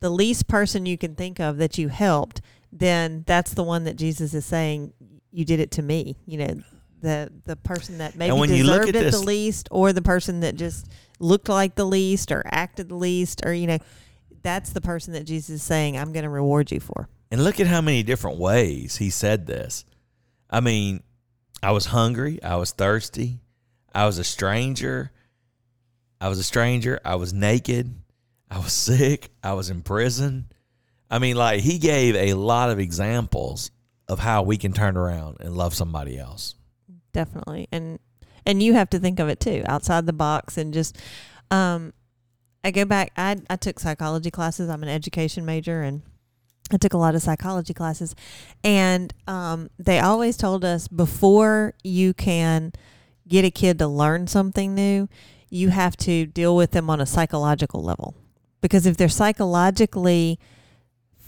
the 0.00 0.10
least 0.10 0.48
person 0.48 0.86
you 0.86 0.96
can 0.96 1.14
think 1.14 1.38
of 1.38 1.58
that 1.58 1.76
you 1.76 1.88
helped, 1.88 2.40
then 2.72 3.24
that's 3.26 3.52
the 3.54 3.62
one 3.62 3.84
that 3.84 3.96
Jesus 3.96 4.32
is 4.34 4.46
saying 4.46 4.92
you 5.30 5.44
did 5.44 5.60
it 5.60 5.70
to 5.72 5.82
me. 5.82 6.16
You 6.26 6.38
know, 6.38 6.62
the 7.00 7.30
the 7.44 7.56
person 7.56 7.98
that 7.98 8.16
maybe 8.16 8.32
when 8.32 8.50
you 8.52 8.64
look 8.64 8.82
deserved 8.82 8.96
at 8.96 9.02
it 9.02 9.04
this- 9.04 9.20
the 9.20 9.26
least, 9.26 9.68
or 9.70 9.92
the 9.92 10.02
person 10.02 10.40
that 10.40 10.56
just 10.56 10.88
looked 11.20 11.48
like 11.48 11.74
the 11.74 11.86
least, 11.86 12.32
or 12.32 12.42
acted 12.46 12.88
the 12.88 12.94
least, 12.96 13.42
or 13.44 13.52
you 13.52 13.66
know, 13.66 13.78
that's 14.42 14.70
the 14.70 14.80
person 14.80 15.12
that 15.14 15.24
Jesus 15.24 15.50
is 15.50 15.62
saying 15.62 15.96
I'm 15.98 16.12
going 16.12 16.24
to 16.24 16.30
reward 16.30 16.70
you 16.70 16.80
for. 16.80 17.08
And 17.30 17.44
look 17.44 17.60
at 17.60 17.66
how 17.66 17.80
many 17.80 18.02
different 18.02 18.38
ways 18.38 18.96
he 18.96 19.10
said 19.10 19.46
this. 19.46 19.84
I 20.50 20.60
mean, 20.60 21.02
I 21.62 21.72
was 21.72 21.86
hungry, 21.86 22.42
I 22.42 22.56
was 22.56 22.70
thirsty, 22.70 23.40
I 23.94 24.06
was 24.06 24.18
a 24.18 24.24
stranger, 24.24 25.12
I 26.20 26.28
was 26.28 26.38
a 26.38 26.44
stranger, 26.44 27.00
I 27.04 27.16
was 27.16 27.32
naked, 27.34 27.94
I 28.50 28.58
was 28.58 28.72
sick, 28.88 29.30
I 29.42 29.52
was 29.52 29.68
in 29.70 29.82
prison. 29.82 30.46
I 31.10 31.18
mean, 31.18 31.36
like 31.36 31.60
he 31.60 31.78
gave 31.78 32.16
a 32.16 32.34
lot 32.34 32.70
of 32.70 32.78
examples 32.78 33.70
of 34.08 34.18
how 34.18 34.42
we 34.42 34.56
can 34.56 34.72
turn 34.72 34.96
around 34.96 35.38
and 35.40 35.56
love 35.56 35.74
somebody 35.74 36.18
else. 36.18 36.54
definitely 37.12 37.68
and 37.72 37.98
and 38.46 38.62
you 38.62 38.72
have 38.72 38.88
to 38.90 38.98
think 38.98 39.20
of 39.20 39.28
it 39.28 39.40
too 39.40 39.62
outside 39.66 40.06
the 40.06 40.12
box 40.12 40.56
and 40.56 40.72
just 40.72 40.96
um 41.50 41.92
i 42.68 42.70
go 42.70 42.84
back 42.84 43.10
i 43.16 43.36
i 43.50 43.56
took 43.56 43.80
psychology 43.80 44.30
classes. 44.30 44.68
I'm 44.68 44.82
an 44.82 44.88
education 44.88 45.44
major 45.44 45.82
and 45.82 46.02
i 46.70 46.76
took 46.76 46.92
a 46.92 46.98
lot 46.98 47.14
of 47.14 47.22
psychology 47.22 47.74
classes. 47.74 48.14
And 48.62 49.12
um 49.26 49.70
they 49.78 49.98
always 49.98 50.36
told 50.36 50.64
us 50.64 50.86
before 50.86 51.74
you 51.82 52.14
can 52.14 52.72
get 53.26 53.44
a 53.44 53.50
kid 53.50 53.78
to 53.78 53.88
learn 53.88 54.26
something 54.26 54.74
new 54.74 55.08
you 55.50 55.70
have 55.70 55.96
to 55.96 56.26
deal 56.26 56.54
with 56.54 56.72
them 56.72 56.90
on 56.90 57.00
a 57.00 57.06
psychological 57.06 57.82
level. 57.82 58.14
Because 58.60 58.84
if 58.84 58.98
they're 58.98 59.08
psychologically 59.08 60.38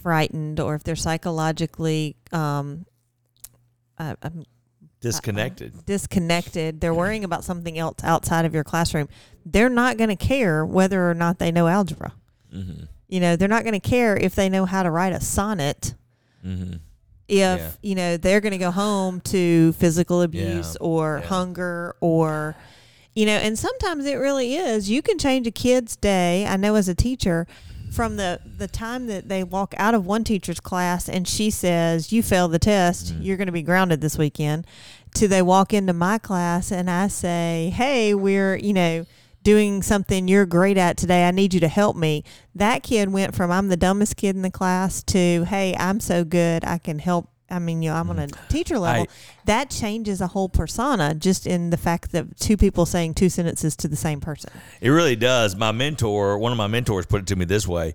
frightened 0.02 0.60
or 0.60 0.74
if 0.74 0.84
they're 0.84 0.94
psychologically 0.94 2.16
um 2.32 2.84
I, 3.98 4.14
I'm 4.22 4.44
Disconnected. 5.00 5.86
disconnected, 5.86 6.80
they're 6.80 6.92
worrying 6.94 7.24
about 7.24 7.42
something 7.44 7.78
else 7.78 7.96
outside 8.04 8.44
of 8.44 8.52
your 8.54 8.64
classroom, 8.64 9.08
they're 9.46 9.70
not 9.70 9.96
going 9.96 10.10
to 10.10 10.16
care 10.16 10.64
whether 10.64 11.08
or 11.10 11.14
not 11.14 11.38
they 11.38 11.50
know 11.50 11.66
algebra. 11.68 12.12
Mm-hmm. 12.54 12.84
You 13.08 13.20
know, 13.20 13.36
they're 13.36 13.48
not 13.48 13.64
going 13.64 13.80
to 13.80 13.88
care 13.88 14.16
if 14.16 14.34
they 14.34 14.48
know 14.48 14.66
how 14.66 14.82
to 14.82 14.90
write 14.90 15.12
a 15.12 15.20
sonnet 15.20 15.94
Mm-hmm. 16.46 16.74
if, 17.28 17.38
Yeah. 17.60 17.70
you 17.82 17.94
know, 17.94 18.16
they're 18.16 18.40
going 18.40 18.52
to 18.52 18.58
go 18.58 18.70
home 18.70 19.20
to 19.22 19.72
physical 19.74 20.22
abuse 20.22 20.76
Yeah. 20.80 20.86
or 20.86 21.18
Yeah. 21.22 21.26
hunger 21.28 21.94
or 22.00 22.56
you 23.14 23.26
know, 23.26 23.32
and 23.36 23.58
sometimes 23.58 24.06
it 24.06 24.14
really 24.14 24.54
is. 24.54 24.88
You 24.88 25.02
can 25.02 25.18
change 25.18 25.44
a 25.46 25.50
kid's 25.50 25.96
day. 25.96 26.46
I 26.46 26.56
know 26.56 26.76
as 26.76 26.88
a 26.88 26.94
teacher 26.94 27.46
from 27.90 28.16
the 28.16 28.40
the 28.58 28.68
time 28.68 29.06
that 29.08 29.28
they 29.28 29.42
walk 29.42 29.74
out 29.76 29.94
of 29.94 30.06
one 30.06 30.24
teacher's 30.24 30.60
class 30.60 31.08
and 31.08 31.26
she 31.26 31.50
says, 31.50 32.12
"You 32.12 32.22
failed 32.22 32.52
the 32.52 32.58
test. 32.58 33.14
Mhm. 33.14 33.24
You're 33.24 33.36
going 33.36 33.46
to 33.46 33.52
be 33.52 33.62
grounded 33.62 34.00
this 34.00 34.16
weekend." 34.16 34.66
To 35.16 35.26
they 35.26 35.42
walk 35.42 35.74
into 35.74 35.92
my 35.92 36.18
class 36.18 36.70
and 36.70 36.88
I 36.88 37.08
say, 37.08 37.72
"Hey, 37.74 38.14
we're, 38.14 38.56
you 38.56 38.72
know, 38.72 39.06
doing 39.42 39.82
something 39.82 40.28
you're 40.28 40.46
great 40.46 40.76
at 40.76 40.96
today. 40.96 41.26
I 41.26 41.32
need 41.32 41.52
you 41.52 41.60
to 41.60 41.68
help 41.68 41.96
me." 41.96 42.22
That 42.54 42.82
kid 42.82 43.12
went 43.12 43.34
from 43.34 43.50
I'm 43.50 43.68
the 43.68 43.76
dumbest 43.76 44.16
kid 44.16 44.36
in 44.36 44.42
the 44.42 44.50
class 44.50 45.02
to, 45.04 45.44
"Hey, 45.44 45.74
I'm 45.78 45.98
so 45.98 46.24
good. 46.24 46.64
I 46.64 46.78
can 46.78 47.00
help 47.00 47.28
I 47.50 47.58
mean, 47.58 47.82
you 47.82 47.90
know, 47.90 47.96
I'm 47.96 48.08
on 48.10 48.18
a 48.18 48.28
teacher 48.48 48.78
level. 48.78 49.06
that 49.44 49.70
changes 49.70 50.20
a 50.20 50.28
whole 50.28 50.48
persona 50.48 51.14
just 51.14 51.46
in 51.46 51.70
the 51.70 51.76
fact 51.76 52.12
that 52.12 52.38
two 52.38 52.56
people 52.56 52.86
saying 52.86 53.14
two 53.14 53.28
sentences 53.28 53.76
to 53.76 53.88
the 53.88 53.96
same 53.96 54.20
person. 54.20 54.50
It 54.80 54.90
really 54.90 55.16
does. 55.16 55.56
My 55.56 55.72
mentor, 55.72 56.38
one 56.38 56.52
of 56.52 56.58
my 56.58 56.66
mentors, 56.66 57.06
put 57.06 57.22
it 57.22 57.26
to 57.28 57.36
me 57.36 57.44
this 57.44 57.66
way 57.66 57.94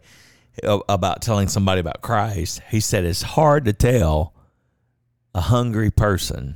uh, 0.64 0.80
about 0.90 1.22
telling 1.22 1.48
somebody 1.48 1.80
about 1.80 2.02
Christ. 2.02 2.62
He 2.70 2.80
said 2.80 3.06
it's 3.06 3.22
hard 3.22 3.66
to 3.66 3.74
tell 3.74 4.34
a 5.34 5.42
hungry 5.42 5.92
person 5.92 6.56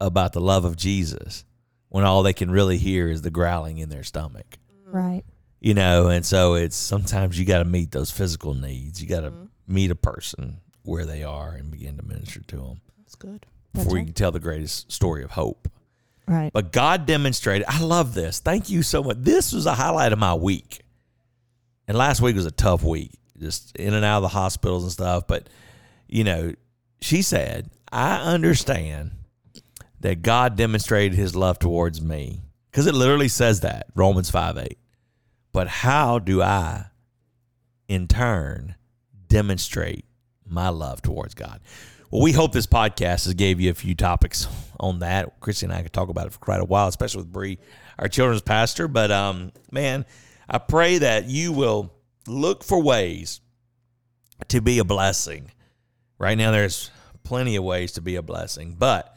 about 0.00 0.32
the 0.32 0.40
love 0.40 0.64
of 0.64 0.76
Jesus 0.76 1.44
when 1.88 2.04
all 2.04 2.22
they 2.22 2.32
can 2.32 2.50
really 2.50 2.78
hear 2.78 3.08
is 3.08 3.22
the 3.22 3.30
growling 3.30 3.78
in 3.78 3.90
their 3.90 4.02
stomach. 4.02 4.58
Right. 4.86 5.24
You 5.60 5.74
know, 5.74 6.08
and 6.08 6.24
so 6.24 6.54
it's 6.54 6.74
sometimes 6.74 7.38
you 7.38 7.44
got 7.44 7.58
to 7.58 7.64
meet 7.64 7.92
those 7.92 8.10
physical 8.10 8.54
needs. 8.54 9.00
You 9.00 9.08
got 9.08 9.20
to 9.20 9.32
meet 9.68 9.90
a 9.90 9.94
person 9.94 10.61
where 10.82 11.06
they 11.06 11.22
are 11.22 11.52
and 11.52 11.70
begin 11.70 11.96
to 11.96 12.02
minister 12.02 12.40
to 12.40 12.56
them 12.56 12.80
That's 12.98 13.14
good. 13.14 13.46
That's 13.72 13.84
before 13.84 13.98
you 13.98 14.04
can 14.04 14.14
tell 14.14 14.32
the 14.32 14.40
greatest 14.40 14.90
story 14.92 15.22
of 15.22 15.30
hope. 15.30 15.68
Right. 16.26 16.52
But 16.52 16.72
God 16.72 17.06
demonstrated. 17.06 17.66
I 17.68 17.80
love 17.80 18.14
this. 18.14 18.40
Thank 18.40 18.70
you 18.70 18.82
so 18.82 19.02
much. 19.02 19.16
This 19.20 19.52
was 19.52 19.66
a 19.66 19.74
highlight 19.74 20.12
of 20.12 20.18
my 20.18 20.34
week. 20.34 20.82
And 21.88 21.96
last 21.96 22.20
week 22.20 22.36
was 22.36 22.46
a 22.46 22.50
tough 22.50 22.82
week, 22.82 23.12
just 23.38 23.74
in 23.76 23.92
and 23.92 24.04
out 24.04 24.18
of 24.18 24.22
the 24.22 24.28
hospitals 24.28 24.84
and 24.84 24.92
stuff. 24.92 25.26
But, 25.26 25.48
you 26.06 26.22
know, 26.22 26.54
she 27.00 27.22
said, 27.22 27.70
I 27.90 28.20
understand 28.20 29.10
that 30.00 30.22
God 30.22 30.56
demonstrated 30.56 31.16
his 31.16 31.34
love 31.34 31.58
towards 31.58 32.00
me. 32.00 32.42
Because 32.70 32.86
it 32.86 32.94
literally 32.94 33.28
says 33.28 33.60
that, 33.60 33.86
Romans 33.94 34.30
5 34.30 34.58
8. 34.58 34.78
But 35.52 35.68
how 35.68 36.18
do 36.18 36.40
I, 36.40 36.86
in 37.88 38.08
turn, 38.08 38.76
demonstrate 39.28 40.06
my 40.52 40.68
love 40.68 41.02
towards 41.02 41.34
God? 41.34 41.60
Well, 42.10 42.22
we 42.22 42.32
hope 42.32 42.52
this 42.52 42.66
podcast 42.66 43.24
has 43.24 43.34
gave 43.34 43.58
you 43.58 43.70
a 43.70 43.74
few 43.74 43.94
topics 43.94 44.46
on 44.78 44.98
that. 44.98 45.40
Christy 45.40 45.64
and 45.66 45.72
I 45.72 45.82
could 45.82 45.94
talk 45.94 46.10
about 46.10 46.26
it 46.26 46.32
for 46.34 46.38
quite 46.38 46.60
a 46.60 46.64
while, 46.64 46.88
especially 46.88 47.22
with 47.22 47.32
Bree, 47.32 47.58
our 47.98 48.08
children's 48.08 48.42
pastor. 48.42 48.86
But 48.86 49.10
um, 49.10 49.52
man, 49.70 50.04
I 50.48 50.58
pray 50.58 50.98
that 50.98 51.24
you 51.24 51.52
will 51.52 51.94
look 52.26 52.64
for 52.64 52.82
ways 52.82 53.40
to 54.48 54.60
be 54.60 54.78
a 54.78 54.84
blessing. 54.84 55.50
Right 56.18 56.36
now, 56.36 56.50
there's 56.50 56.90
plenty 57.24 57.56
of 57.56 57.64
ways 57.64 57.92
to 57.92 58.02
be 58.02 58.16
a 58.16 58.22
blessing, 58.22 58.76
but 58.78 59.16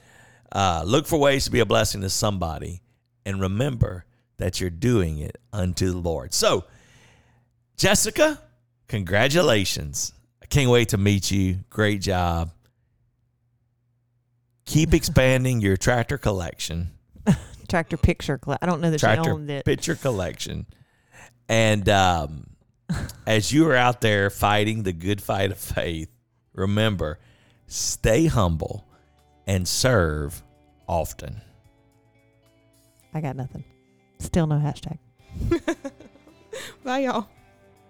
uh, 0.51 0.83
look 0.85 1.05
for 1.05 1.19
ways 1.19 1.45
to 1.45 1.51
be 1.51 1.59
a 1.59 1.65
blessing 1.65 2.01
to 2.01 2.09
somebody, 2.09 2.81
and 3.25 3.41
remember 3.41 4.05
that 4.37 4.61
you're 4.61 4.69
doing 4.69 5.17
it 5.17 5.37
unto 5.51 5.91
the 5.91 5.97
Lord. 5.97 6.33
So, 6.33 6.63
Jessica, 7.75 8.41
congratulations! 8.87 10.13
I 10.55 10.59
can't 10.59 10.69
wait 10.71 10.89
to 10.89 10.97
meet 10.97 11.31
you. 11.31 11.59
Great 11.69 12.01
job 12.01 12.51
keep 14.65 14.93
expanding 14.93 15.61
your 15.61 15.77
tractor 15.77 16.17
collection, 16.17 16.91
Tractor 17.67 17.97
picture. 17.97 18.39
Cl- 18.43 18.57
I 18.61 18.65
don't 18.65 18.81
know 18.81 18.91
that 18.91 18.99
she 18.99 19.07
owned 19.07 19.49
it. 19.49 19.65
picture 19.65 19.95
collection. 19.95 20.65
And 21.47 21.87
um, 21.89 22.47
as 23.27 23.51
you 23.51 23.67
are 23.69 23.75
out 23.75 24.01
there 24.01 24.29
fighting 24.29 24.83
the 24.83 24.93
good 24.93 25.21
fight 25.21 25.51
of 25.51 25.57
faith, 25.57 26.09
remember, 26.53 27.19
stay 27.67 28.25
humble 28.25 28.85
and 29.47 29.67
serve 29.67 30.43
often. 30.87 31.41
I 33.13 33.21
got 33.21 33.35
nothing. 33.35 33.63
Still 34.19 34.47
no 34.47 34.55
hashtag. 34.55 34.97
Bye, 36.83 36.99
y'all. 36.99 37.27